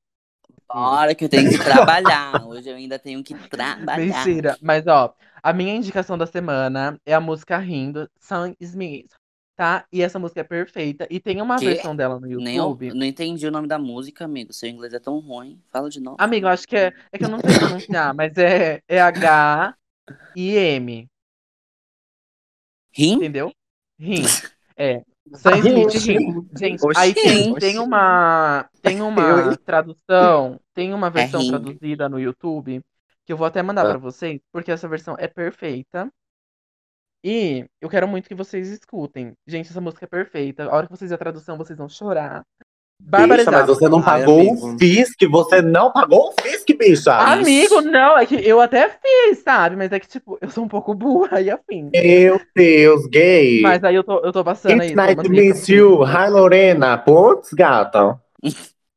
[0.69, 2.45] Bora que eu tenho que trabalhar.
[2.47, 3.99] Hoje eu ainda tenho que trabalhar.
[3.99, 4.59] Mentira.
[4.61, 9.11] Mas, ó, a minha indicação da semana é a música Rindo, Sam Smith,
[9.57, 9.87] tá?
[9.93, 11.07] E essa música é perfeita.
[11.09, 11.67] E tem uma Quê?
[11.67, 12.93] versão dela no Nem eu, YouTube.
[12.93, 14.53] não entendi o nome da música, amigo.
[14.53, 15.63] Seu inglês é tão ruim.
[15.71, 16.17] Fala de novo.
[16.19, 16.93] Amigo, eu acho que é.
[17.13, 19.75] É que eu não sei pronunciar, mas é, é H
[20.37, 21.09] e M,
[22.93, 23.15] Rim?
[23.15, 23.51] entendeu?
[23.99, 24.23] Rim.
[24.77, 25.05] É.
[25.35, 26.49] Sam Smith Rim.
[26.59, 28.69] Gente, Oxi, aí tem, tem uma.
[28.83, 31.49] Tem uma tradução, tem uma versão rim.
[31.49, 32.83] traduzida no YouTube,
[33.25, 33.91] que eu vou até mandar Ah.
[33.91, 36.11] pra vocês, porque essa versão é perfeita.
[37.23, 39.33] E eu quero muito que vocês escutem.
[39.47, 40.65] Gente, essa música é perfeita.
[40.65, 42.45] A hora que vocês a tradução, vocês vão chorar.
[43.01, 44.75] Bicha, mas você não Ai, pagou amigo.
[44.75, 47.13] o FISC, você não pagou o FISC, bicha.
[47.15, 49.77] Amigo, não, é que eu até fiz, sabe?
[49.77, 51.91] Mas é que, tipo, eu sou um pouco burra e afim.
[51.93, 53.61] Meu Deus, gay.
[53.61, 54.89] Mas aí eu tô, eu tô passando aí.
[54.89, 55.69] It's to umas meet dicas.
[55.69, 56.03] you.
[56.03, 56.97] Hi, Lorena.
[56.97, 58.21] Putz, gata.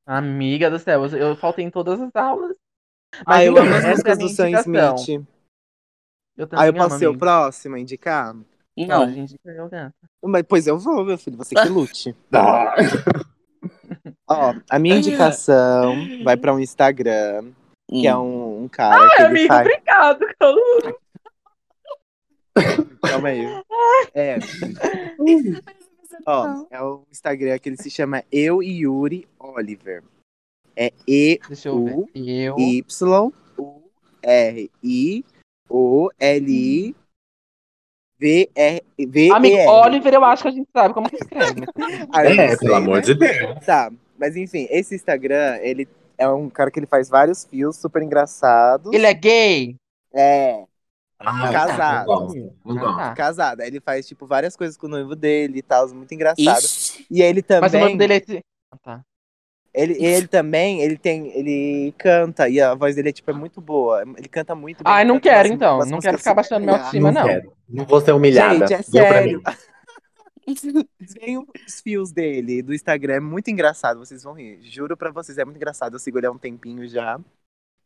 [0.06, 2.56] Amiga do céu, eu, faltei em todas as aulas.
[3.26, 4.52] Ah, eu amo as músicas do Sam.
[4.52, 5.26] Smith.
[6.38, 8.34] Eu também Ah, eu amo, ser o próximo a indicar?
[8.78, 9.14] Não.
[9.44, 9.94] Eu, gata.
[10.24, 12.16] Mas, pois eu vou, meu filho, você que lute.
[12.32, 12.76] Ah.
[14.30, 17.52] Ó, a minha indicação vai pra um Instagram,
[17.90, 19.62] que é um, um cara que Ai, ele amigo, faz...
[19.68, 21.00] obrigado, Calu.
[23.04, 23.46] Calma aí.
[24.14, 24.38] É.
[26.26, 30.04] Ó, é o Instagram que ele se chama Eu e Yuri Oliver.
[30.76, 32.52] É E Deixa eu ver.
[32.52, 32.60] U.
[32.60, 32.84] Y
[33.58, 33.84] U
[34.22, 35.26] R I
[35.70, 36.96] O L I
[38.20, 39.70] V R V Amigo.
[39.70, 41.62] Oliver, eu acho que a gente sabe como que escreve.
[42.12, 43.66] Ah, É, pelo amor de Deus.
[43.66, 45.88] Tá, mas enfim, esse Instagram, ele
[46.18, 48.92] é um cara que ele faz vários fios super engraçados.
[48.94, 49.76] Ele é gay?
[50.14, 50.64] É,
[51.20, 52.08] Ai, Casado.
[52.08, 52.54] Não gosto.
[52.66, 53.14] Não Ah, tá.
[53.16, 53.62] casado.
[53.62, 56.60] Ele faz, tipo, várias coisas com o noivo dele e tal, muito engraçado.
[56.64, 57.06] Ixi.
[57.10, 57.62] E ele também.
[57.62, 58.42] Mas o nome dele é.
[58.72, 59.02] Ah, tá.
[59.74, 63.62] Ele, ele também, ele tem, ele canta e a voz dele é tipo é muito
[63.62, 64.02] boa.
[64.18, 64.92] Ele canta muito bem.
[64.92, 65.76] Ai, não quero umas- então.
[65.76, 67.26] umas Não quero ficar baixando super autoestima, não.
[67.28, 67.54] quero.
[67.70, 68.66] Não vou ser humilhada.
[68.66, 69.42] Gente, é Deu pra sério.
[71.00, 74.60] Vem os fios dele do Instagram, é muito engraçado, vocês vão rir.
[74.62, 75.96] Juro pra vocês, é muito engraçado.
[75.96, 77.20] Eu sigo ele há um tempinho já.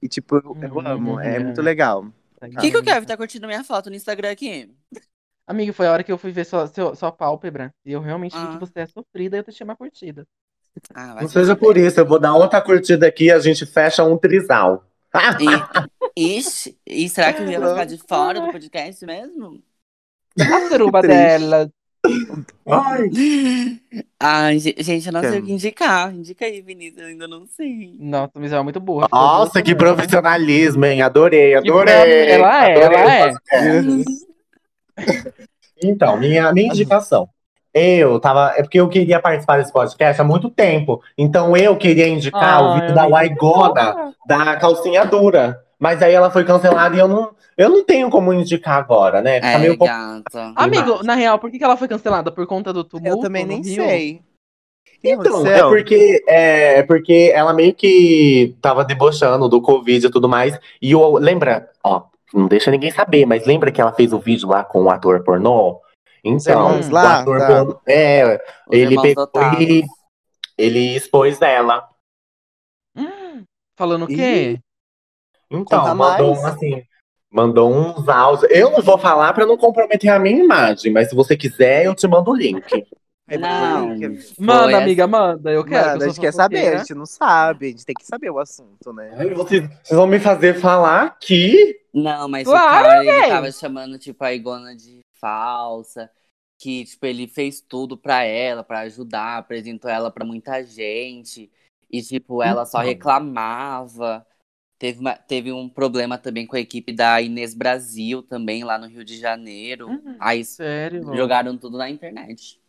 [0.02, 2.06] E tipo, eu, eu Uhum, amo, é muito legal.
[2.42, 4.74] O que, que o Kevin tá curtindo minha foto no Instagram aqui?
[5.46, 7.72] Amigo, foi a hora que eu fui ver sua, seu- sua pálpebra.
[7.86, 8.54] E eu realmente vi Ah.
[8.54, 10.26] que você é sofrida e eu deixei uma curtida.
[10.94, 13.66] Ah, Não se seja por isso, eu vou dar outra curtida aqui e a gente
[13.66, 14.86] fecha um trisal.
[15.40, 15.46] E,
[16.40, 19.62] ixi, e será que Ian vai ficar de fora do podcast mesmo?
[20.40, 21.70] A suruba dela.
[22.68, 23.10] Ai,
[24.20, 26.14] Ai, ge- gente, eu não sei o que indicar.
[26.14, 27.96] Indica aí, Vinícius, eu ainda não sei.
[28.00, 29.08] Nossa, mas ela é muito burra.
[29.12, 31.02] Nossa, que profissionalismo, hein?
[31.02, 32.30] Adorei, adorei.
[32.30, 32.98] Ela é, adorei.
[32.98, 33.34] ela é.
[35.84, 37.28] Então, minha, minha indicação.
[37.74, 38.54] Eu tava.
[38.58, 41.02] É porque eu queria participar desse podcast há muito tempo.
[41.18, 45.62] Então eu queria indicar o Ai, vídeo da Waigona, da calcinha dura.
[45.80, 47.32] Mas aí ela foi cancelada e eu não,
[47.62, 49.36] eu não tenho como indicar agora, né?
[49.36, 50.54] Fica É, meio gata.
[50.56, 52.32] Amigo, na real, por que ela foi cancelada?
[52.32, 53.86] Por conta do tumulto Eu também nem Rio?
[53.86, 54.22] sei.
[55.04, 60.30] Então, é porque, é, é porque ela meio que tava debochando do Covid e tudo
[60.30, 60.60] mais.
[60.82, 62.04] E eu, lembra, ó,
[62.34, 65.24] não deixa ninguém saber, mas lembra que ela fez o vídeo lá com o ator
[65.24, 65.82] pornô?
[66.24, 67.22] Então, irmãos o lá?
[67.22, 67.48] ator Tá.
[67.48, 68.36] pornô, é,
[68.68, 69.84] Os ele pegou e
[70.58, 71.90] ele expôs ela.
[72.96, 73.44] Hum,
[73.76, 74.60] falando o quê?
[75.50, 76.46] Então, Conta mandou mais.
[76.46, 76.84] assim,
[77.32, 78.52] mandou uns áudios.
[78.52, 81.96] Eu não vou falar pra não comprometer a minha imagem, mas se você quiser, eu
[81.96, 82.86] te mando o link.
[83.28, 83.96] É Não.
[84.38, 85.52] Manda, amiga, manda.
[85.52, 85.98] Eu quero.
[85.98, 88.38] Que a gente quer saber, a gente não sabe, a gente tem que saber o
[88.40, 89.16] assunto, né?
[89.18, 91.78] Ai, vocês, vocês vão me fazer falar aqui?
[91.94, 96.10] Não, mas Claro, o cara, ele tava chamando, tipo, a Igona de falsa.
[96.60, 101.50] Que, tipo, ele fez tudo pra ela, pra ajudar, apresentou ela pra muita gente.
[101.90, 102.90] E, tipo, ela só Então.
[102.90, 104.26] reclamava.
[104.82, 108.88] Teve, uma- teve um problema também com a equipe da Inês Brasil, também, lá no
[108.88, 109.88] Rio de Janeiro.
[109.88, 111.04] Hum, Aí Sério?
[111.16, 112.60] jogaram tudo na internet.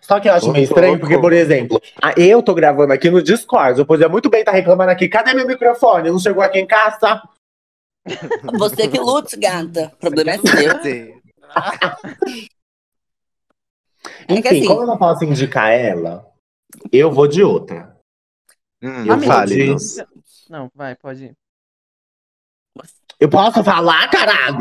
[0.00, 1.02] Só que eu acho Ô, meio estranho, louco.
[1.02, 1.80] porque, por exemplo,
[2.16, 3.78] eu tô gravando aqui no Discord.
[3.78, 5.08] Eu podia muito bem estar reclamando aqui.
[5.08, 6.10] Cadê meu microfone?
[6.10, 7.22] Não chegou aqui em casa?
[8.58, 9.92] Você que lute, gata.
[9.94, 10.72] O problema é seu.
[14.26, 16.28] É Enfim, assim- como eu não posso indicar ela,
[16.90, 17.96] eu vou de outra.
[18.82, 19.76] Hum, Eu.
[20.48, 21.36] Não, vai, pode ir.
[23.20, 24.58] Eu posso falar, caralho?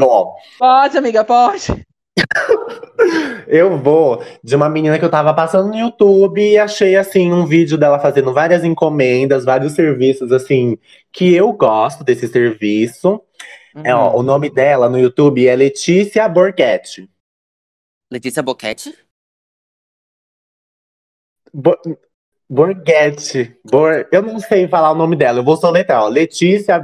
[0.57, 1.85] Pode, amiga, pode.
[3.47, 7.45] Eu vou de uma menina que eu tava passando no YouTube e achei assim um
[7.45, 10.77] vídeo dela fazendo várias encomendas, vários serviços assim
[11.11, 13.21] que eu gosto desse serviço.
[13.83, 14.19] É, ó, Uhum.
[14.19, 17.07] o nome dela no YouTube é Letícia Borghetti.
[18.11, 18.97] Letícia Boquete?
[21.53, 21.75] Bo
[22.49, 23.57] Borghetti.
[23.69, 26.07] Bor eu não sei falar o nome dela, eu vou soletrar, ó.
[26.07, 26.79] Letícia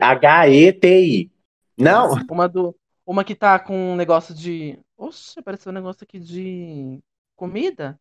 [0.00, 1.30] B-O-R-G-H-E-T-I.
[1.78, 2.12] Não?
[2.30, 2.74] Uma, do,
[3.06, 4.78] uma que tá com um negócio de.
[4.96, 6.98] Oxe, apareceu um negócio aqui de
[7.36, 7.98] comida?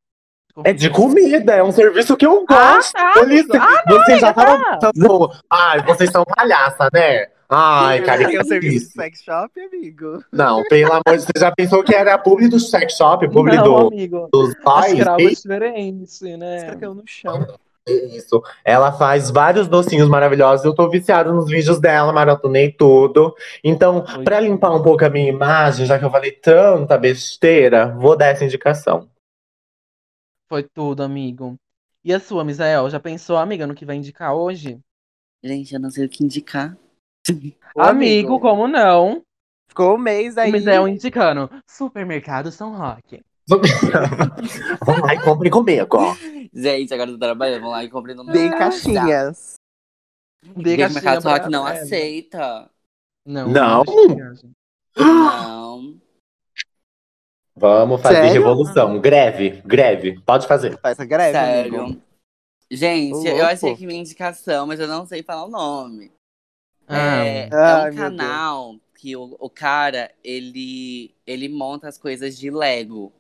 [0.66, 2.91] É de comida, é um serviço que eu Ah, gosto.
[2.93, 3.14] tá.
[3.22, 4.91] Eles- Ah, vocês já estavam tá.
[5.50, 7.28] ai, vocês são palhaça, né?
[7.52, 8.91] Ai, cara, Você quer o que serviço de isso?
[8.93, 10.24] sex shop, amigo?
[10.32, 13.28] Não, pelo amor de Deus, você já pensou que era a publi do sex shop,
[13.30, 14.30] publi Não, do, amigo.
[14.32, 14.95] dos pais?
[14.95, 16.76] diferente, né?
[16.76, 17.47] caiu no chão.
[17.88, 18.43] Isso.
[18.64, 20.64] Ela faz vários docinhos maravilhosos.
[20.64, 23.34] Eu tô viciado nos vídeos dela, maratonei tudo.
[23.64, 28.16] Então, pra limpar um pouco a minha imagem, já que eu falei tanta besteira, vou
[28.16, 29.10] dar essa indicação.
[30.47, 31.56] Foi tudo, amigo.
[32.04, 32.88] E a sua, Misael?
[32.91, 34.80] Já pensou, amiga, no que vai indicar hoje?
[35.43, 36.78] Gente, eu não sei o que indicar.
[37.75, 39.21] Ô, amigo, como não?
[39.67, 40.51] Ficou um mês O aí.
[40.51, 41.49] Misael indicando.
[41.67, 43.21] Supermercado São Roque.
[44.86, 46.15] Vamos lá e compre comigo, ó.
[46.53, 47.61] Gente, agora eu tô trabalhando.
[47.61, 49.55] Vamos lá e comprei no Dei caixinhas.
[50.43, 51.80] Dê Beijo Mercado caixinha Rock não ela.
[51.80, 52.69] aceita.
[53.25, 53.47] Não.
[53.49, 53.84] Não?
[54.95, 55.99] Não.
[57.55, 58.34] Vamos fazer Sério?
[58.34, 58.99] revolução.
[59.01, 60.19] Greve, greve.
[60.21, 60.80] Pode fazer.
[60.80, 61.82] Faz essa greve, Sério.
[61.82, 62.01] amigo.
[62.71, 66.11] Gente, eu achei que minha indicação, mas eu não sei falar o nome.
[66.90, 72.38] Ah, É, é Ai, um canal que o, o cara, ele, ele monta as coisas
[72.38, 73.14] de Lego.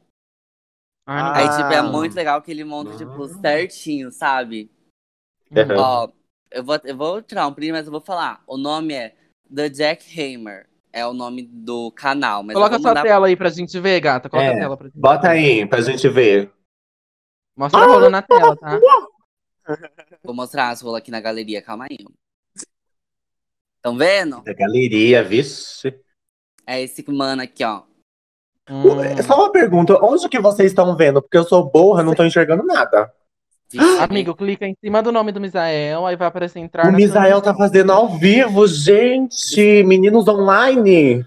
[1.05, 1.57] ah, Aí, Ah.
[1.57, 4.69] tipo, é muito legal que ele monta, tipo, certinho, sabe?
[5.51, 5.77] Uhum.
[5.77, 6.09] Ó,
[6.51, 8.43] eu vou, eu vou tirar um print, mas eu vou falar.
[8.47, 9.15] O nome é
[9.53, 10.67] The Jackhammer.
[10.91, 12.41] É o nome do canal.
[12.41, 13.03] Mas Coloca a sua mandar...
[13.03, 14.27] tela aí pra gente ver, gata.
[14.27, 15.27] Coloca É, a tela pra gente Bota ver.
[15.29, 16.51] aí pra gente ver.
[17.55, 18.79] Mostra rolando na tela, tá?
[20.23, 21.97] Vou mostrar as rolas aqui na galeria, calma aí.
[23.79, 24.41] Estão vendo?
[24.41, 25.97] Da galeria, vixe.
[26.67, 27.83] É esse mano aqui, ó.
[28.69, 28.83] Hum.
[29.25, 31.21] Só uma pergunta, onde que vocês estão vendo?
[31.21, 33.11] Porque eu sou burra, não tô enxergando nada.
[34.01, 37.55] Amigo, clica em cima do nome do Misael, aí vai aparecer entrar O Misael tá
[37.55, 39.81] fazendo ao vivo, gente!
[39.83, 41.25] Meninos online!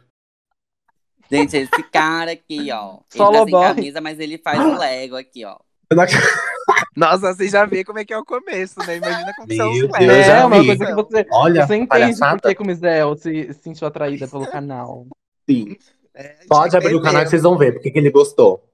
[1.31, 2.99] Gente, esse cara aqui, ó.
[3.15, 3.75] Ele Solo tá sem boy.
[3.75, 5.57] camisa, mas ele faz o Lego aqui, ó.
[5.89, 6.05] Eu não
[6.97, 8.97] Nossa, você já vê como é que é o começo, né?
[8.97, 9.89] Imagina como são os Meu.
[9.89, 10.67] Deus, É, uma vi.
[10.67, 12.41] coisa que você, Olha, você entende palhaçada.
[12.41, 15.07] por que que o Misael se sentiu atraída pelo canal.
[15.49, 15.77] Sim.
[16.15, 18.69] É, Pode abrir o canal que vocês vão ver porque que ele gostou.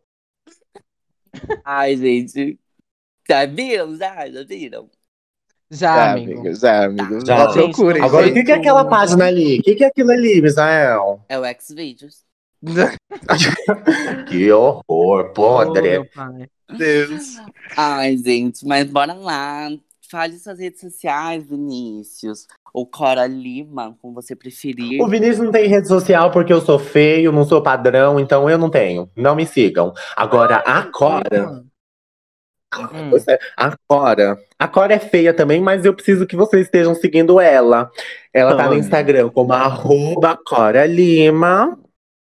[1.64, 2.58] Ai, gente.
[3.28, 3.96] Já viram?
[3.96, 4.90] Já, já viram?
[5.70, 6.40] Já, Já, amigo.
[6.40, 7.26] amigo, já, amigo.
[7.26, 7.36] Já.
[7.36, 7.96] Já procurem.
[8.02, 9.58] Gente, Agora, o que, que é aquela página ali?
[9.58, 11.20] O que, que é aquilo ali, Misael?
[11.28, 12.24] É o Xvideos.
[14.28, 16.06] Que horror, pô, Oh, meu.
[16.76, 17.36] Deus.
[17.76, 19.68] Ai, gente, mas bora lá.
[20.10, 22.46] Fale suas redes sociais, Vinícius.
[22.72, 25.02] Ou Cora Lima, como você preferir.
[25.02, 28.56] O Vinícius não tem rede social porque eu sou feio, não sou padrão, então eu
[28.56, 29.10] não tenho.
[29.14, 29.92] Não me sigam.
[30.16, 31.50] Agora, a Cora.
[31.50, 31.68] Hum.
[33.56, 34.38] A Cora.
[34.58, 37.90] A Cora é feia também, mas eu preciso que vocês estejam seguindo ela.
[38.32, 38.74] Ela tá no.
[38.74, 41.78] Instagram como arroba Cora Lima.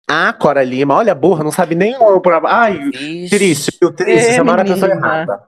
[0.08, 2.22] A Cora Lima, olha, burra, não sabe nem o.
[2.46, 3.92] Ai, Vixe, triste, viu?
[3.92, 5.42] Triste, Ê, chamaram a pessoa errada.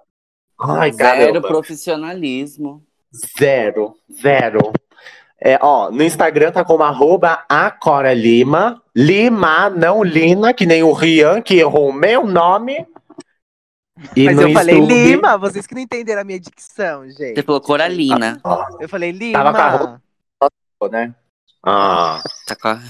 [0.61, 0.99] Ai, Zero
[1.33, 1.49] caramba.
[1.49, 2.83] profissionalismo.
[3.39, 4.73] Zero, zero.
[5.41, 8.83] É, ó, no Instagram tá como arroba a Cora Lima.
[8.95, 12.85] Lima, não Lina, que nem o Rian, que errou o meu nome.
[14.17, 17.35] E Mas no eu falei YouTube- Lima, vocês que não entenderam a minha dicção, gente.
[17.37, 18.41] Você falou Coralina.
[18.81, 19.33] Eu falei Lima.
[19.39, 20.01] Tava com a roupa.
[20.91, 21.15] né?
[21.65, 22.21] Ah.
[22.47, 22.83] Tá com a-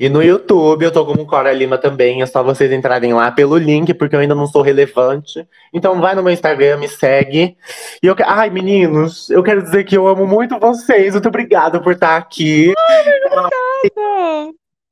[0.00, 2.22] E no YouTube eu tô como Cora Lima também.
[2.22, 5.46] É só vocês entrarem lá pelo link, porque eu ainda não sou relevante.
[5.72, 7.56] Então vai no meu Instagram, me segue.
[8.02, 11.12] E eu que- Ai, meninos, eu quero dizer que eu amo muito vocês.
[11.14, 12.72] Muito obrigado por estar aqui.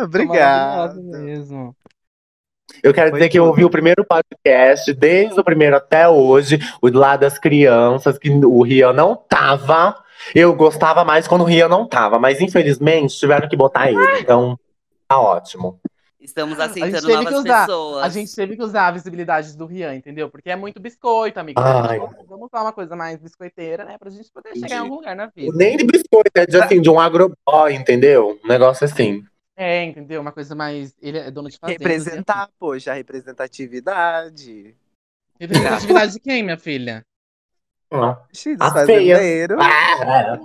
[0.00, 0.96] Obrigado.
[0.96, 1.76] Maravilhosa mesmo.
[2.82, 6.58] Eu quero Foi dizer que eu ouvi o primeiro podcast, desde o primeiro até hoje,
[6.82, 9.96] o lado das crianças, que o Rian não tava.
[10.34, 14.20] Eu gostava mais quando o Rian não tava, mas infelizmente tiveram que botar ele.
[14.20, 14.58] Então,
[15.08, 15.80] tá ótimo.
[16.18, 18.04] Estamos A aceitando novas usar- pessoas.
[18.04, 20.28] A gente teve que usar a visibilidade do Rian, entendeu?
[20.28, 21.60] Porque é muito biscoito, amigo.
[21.60, 21.98] Ai.
[22.26, 23.96] Vamos, usar uma coisa mais biscoiteira, né?
[23.96, 25.56] Pra gente poder chegar em algum lugar na vida.
[25.56, 28.40] Nem de biscoito, é de, assim, de um agroboy, entendeu?
[28.44, 29.24] Um negócio assim.
[29.56, 30.20] É, entendeu?
[30.20, 30.94] Uma coisa mais.
[31.00, 31.78] Ele é dono de fazenda.
[31.78, 34.74] Representar, poxa, a representatividade.
[35.38, 37.02] Representatividade de quem, minha filha?
[37.90, 38.18] Ah.
[38.34, 38.58] Feias.
[38.58, 39.58] fazendeiros.
[39.60, 40.38] Ah,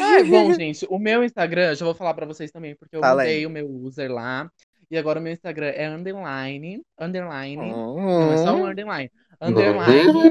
[0.00, 0.86] Ah, é bom, gente.
[0.88, 3.28] O meu Instagram, já vou falar pra vocês também, porque eu Fala aí.
[3.28, 4.50] mudei o meu user lá.
[4.90, 7.56] E agora o meu Instagram é underline, underline.
[7.70, 9.10] Não, é só um underline.
[9.40, 10.30] Underline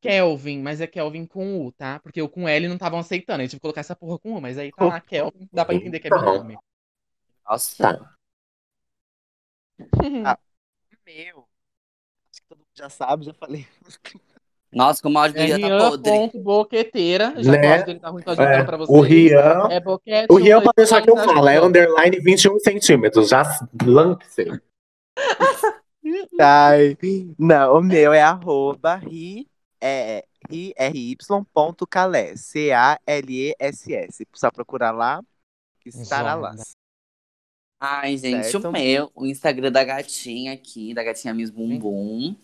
[0.00, 2.00] Kelvin, mas é Kelvin com U, tá?
[2.00, 3.42] Porque o com L não estavam aceitando.
[3.42, 5.74] Eu tive que colocar essa porra com U, mas aí tá lá Kelvin, dá pra
[5.74, 6.58] entender que é meu nome.
[7.48, 7.76] Nossa.
[7.98, 8.14] Tá.
[11.04, 11.48] Meu.
[12.30, 13.66] Acho que todo mundo já sabe, já falei.
[14.72, 16.10] Nossa, como a áudio É dele já tá podre.
[16.10, 17.34] Rian.boqueteira.
[17.42, 17.76] Já Né?
[17.76, 18.98] que o dele tá ruim, tô É, pra vocês.
[18.98, 19.68] o Rian.
[19.70, 20.26] É boquete.
[20.32, 23.28] O Rian um, pode deixar que eu falo, é underline 21 centímetros.
[23.28, 23.42] Já
[23.84, 24.48] lancei.
[26.40, 26.96] Ai,
[27.38, 29.46] não, o meu é arroba ri,
[29.80, 34.26] é, ri, ry.calés, C-A-L-E-S-S.
[34.34, 35.22] Só procurar lá,
[35.80, 36.54] que estará lá.
[37.80, 38.68] Ai, gente, Certo.
[38.68, 42.34] o meu, o Instagram da gatinha aqui, da gatinha Miss Bumbum,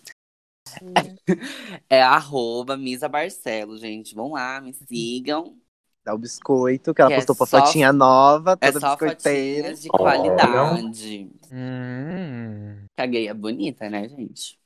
[1.89, 4.15] é arroba Misa Barcelos, gente.
[4.15, 5.57] Vão lá, me sigam.
[6.05, 8.91] Dá o biscoito, que ela Que é postou pra só- fotinha nova, É toda só
[8.97, 9.75] biscoiteira.
[9.75, 11.31] de qualidade.
[11.53, 12.85] Hum.
[12.97, 14.59] Que a gay é bonita, né, gente?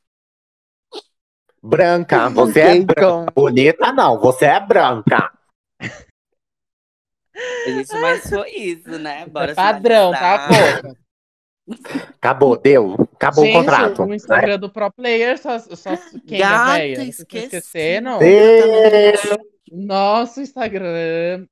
[1.63, 3.33] Branca, você é branca.
[3.35, 5.33] Bonita não, você é branca.
[7.67, 9.27] Gente, mas foi isso, né?
[9.27, 10.97] Bora É padrão, tá, finalizar.
[12.17, 12.95] Acabou, deu.
[13.15, 14.03] Acabou Gente, o contrato.
[14.03, 15.97] o Instagram do Pro Player só, só
[16.27, 17.03] quem Gata, é velha?
[17.09, 18.11] Esquecendo?
[19.71, 21.47] Nosso Instagram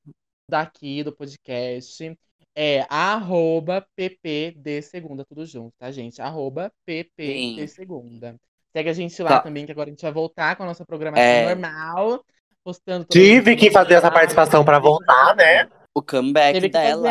[0.49, 2.17] daqui do podcast
[2.57, 6.21] é arroba ppd segunda, tudo junto, tá, gente?
[6.21, 8.35] Arroba ppd segunda.
[8.73, 9.41] Segue a gente lá Tá.
[9.41, 11.55] também, que agora a gente vai voltar com a nossa programação É.
[11.55, 12.25] normal.
[12.63, 15.67] Postando Tive que fazer essa participação pra voltar, né?
[15.95, 17.11] O comeback Teve dela.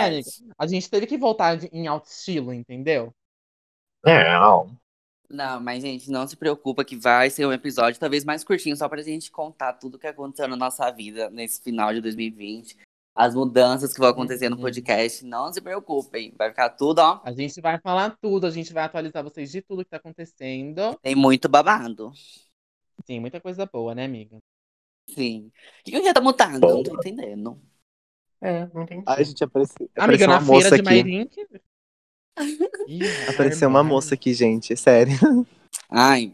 [0.57, 3.13] A gente teve que voltar de- em alto estilo, entendeu?
[4.05, 4.77] Não.
[5.29, 8.89] Não, mas, gente, não se preocupa que vai ser um episódio talvez mais curtinho, só
[8.89, 12.77] pra gente contar tudo que aconteceu na nossa vida nesse final de 2020.
[13.13, 14.61] As mudanças que vão acontecer no Uhum.
[14.63, 15.25] podcast.
[15.25, 16.33] Não se preocupem.
[16.37, 17.21] Vai ficar tudo, ó.
[17.23, 20.97] A gente vai falar tudo, a gente vai atualizar vocês de tudo que tá acontecendo.
[21.01, 22.11] Tem muito babado.
[23.05, 24.37] Sim, muita coisa boa, né, amiga?
[25.09, 25.51] Sim.
[25.81, 26.59] O que que já tá mutando?
[26.65, 27.61] Não tô entendendo.
[28.41, 29.03] É, não entendi.
[29.05, 30.83] Ai, gente, apareceu, Amiga, apareceu uma na feira moça de.
[30.83, 31.47] Mairink.
[33.27, 33.89] Apareceu uma irmã.
[33.89, 35.13] moça aqui, gente, sério.
[35.89, 36.33] Ai,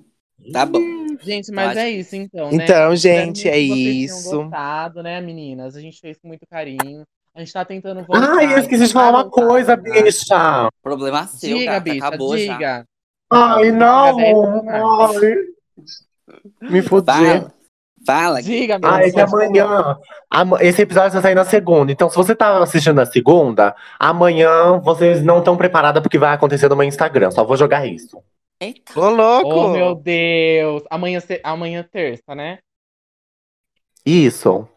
[0.53, 0.80] tá bom.
[1.22, 2.64] Gente, mas é isso então, né?
[2.64, 4.43] Então, gente, é isso.
[4.43, 5.76] gostado, né, meninas?
[5.76, 7.03] A gente fez com muito carinho.
[7.34, 8.38] A gente tá tentando voltar.
[8.38, 10.70] Ai, eu esqueci de falar uma coisa, bicha.
[10.82, 11.84] Problema seu, Diga, gata.
[11.84, 12.53] bicha, Acabou já.
[12.53, 12.86] diga.
[13.32, 14.18] Ai, não.
[14.70, 15.36] Ai.
[16.62, 17.12] Me fudi.
[18.06, 18.41] Fala.
[18.41, 19.24] Diga, meu Ah, é falar.
[19.28, 19.97] amanhã.
[20.32, 21.91] ama- Esse episódio vai sair na segunda.
[21.91, 26.70] Então, se você tá assistindo na segunda, amanhã vocês não estão preparadas porque vai acontecer
[26.70, 27.32] no meu Instagram.
[27.32, 28.22] Só vou jogar isso.
[28.60, 28.97] Eita.
[28.99, 29.49] Ô, louco!
[29.49, 30.84] Oh, meu Deus.
[30.89, 32.60] Amanhã, amanhã terça, né?
[34.06, 34.68] Isso.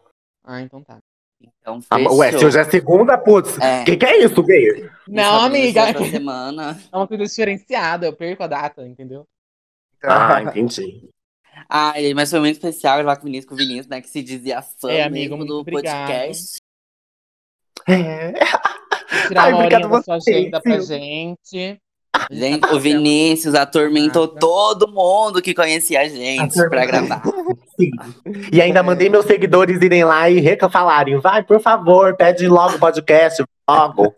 [0.45, 0.97] Ah, então tá.
[1.61, 2.17] Então, fechou.
[2.17, 3.57] Ué, se hoje é segunda, putz.
[3.59, 3.83] É.
[3.83, 4.89] Que que é isso, gay?
[5.07, 5.93] Não, amiga.
[6.09, 6.77] Semana.
[6.91, 8.07] É uma coisa diferenciada.
[8.07, 9.25] Eu perco a data, entendeu?
[10.03, 11.09] Ah, entendi.
[11.67, 14.01] Ai, mas foi muito especial gravar com o Vinícius, com o Vinícius, né?
[14.01, 16.07] Que se dizia fã É, amigo, mesmo do obrigado.
[16.07, 16.57] podcast.
[17.87, 18.33] É.
[19.27, 20.79] Tirar Ai, uma horinha obrigado da sua você, agenda pra.
[20.79, 21.79] Gente,
[22.31, 22.73] gente.
[22.73, 24.39] o Vinícius atormentou Nada.
[24.39, 27.21] todo mundo que conhecia a gente pra gravar.
[27.79, 27.91] Sim.
[28.51, 32.75] E ainda mandei meus seguidores irem lá e reca falarem, vai, por favor, pede logo
[32.75, 34.13] o podcast, logo.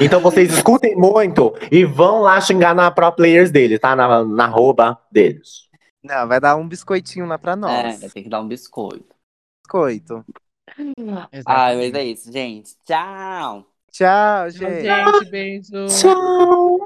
[0.00, 3.94] Então vocês escutem muito e vão lá xingar na pro players dele, tá?
[3.94, 5.63] Na, na arroba deles.
[6.04, 8.00] Não, vai dar um biscoitinho lá pra É, nós.
[8.12, 9.14] tem que dar um biscoito.
[9.62, 10.24] Biscoito.
[11.46, 12.76] Ai, mas é isso, gente.
[12.84, 13.66] Tchau!
[13.90, 14.82] Tchau, Tchau, gente.
[14.82, 15.30] gente.
[15.30, 15.86] Beijo.
[15.86, 16.78] Tchau!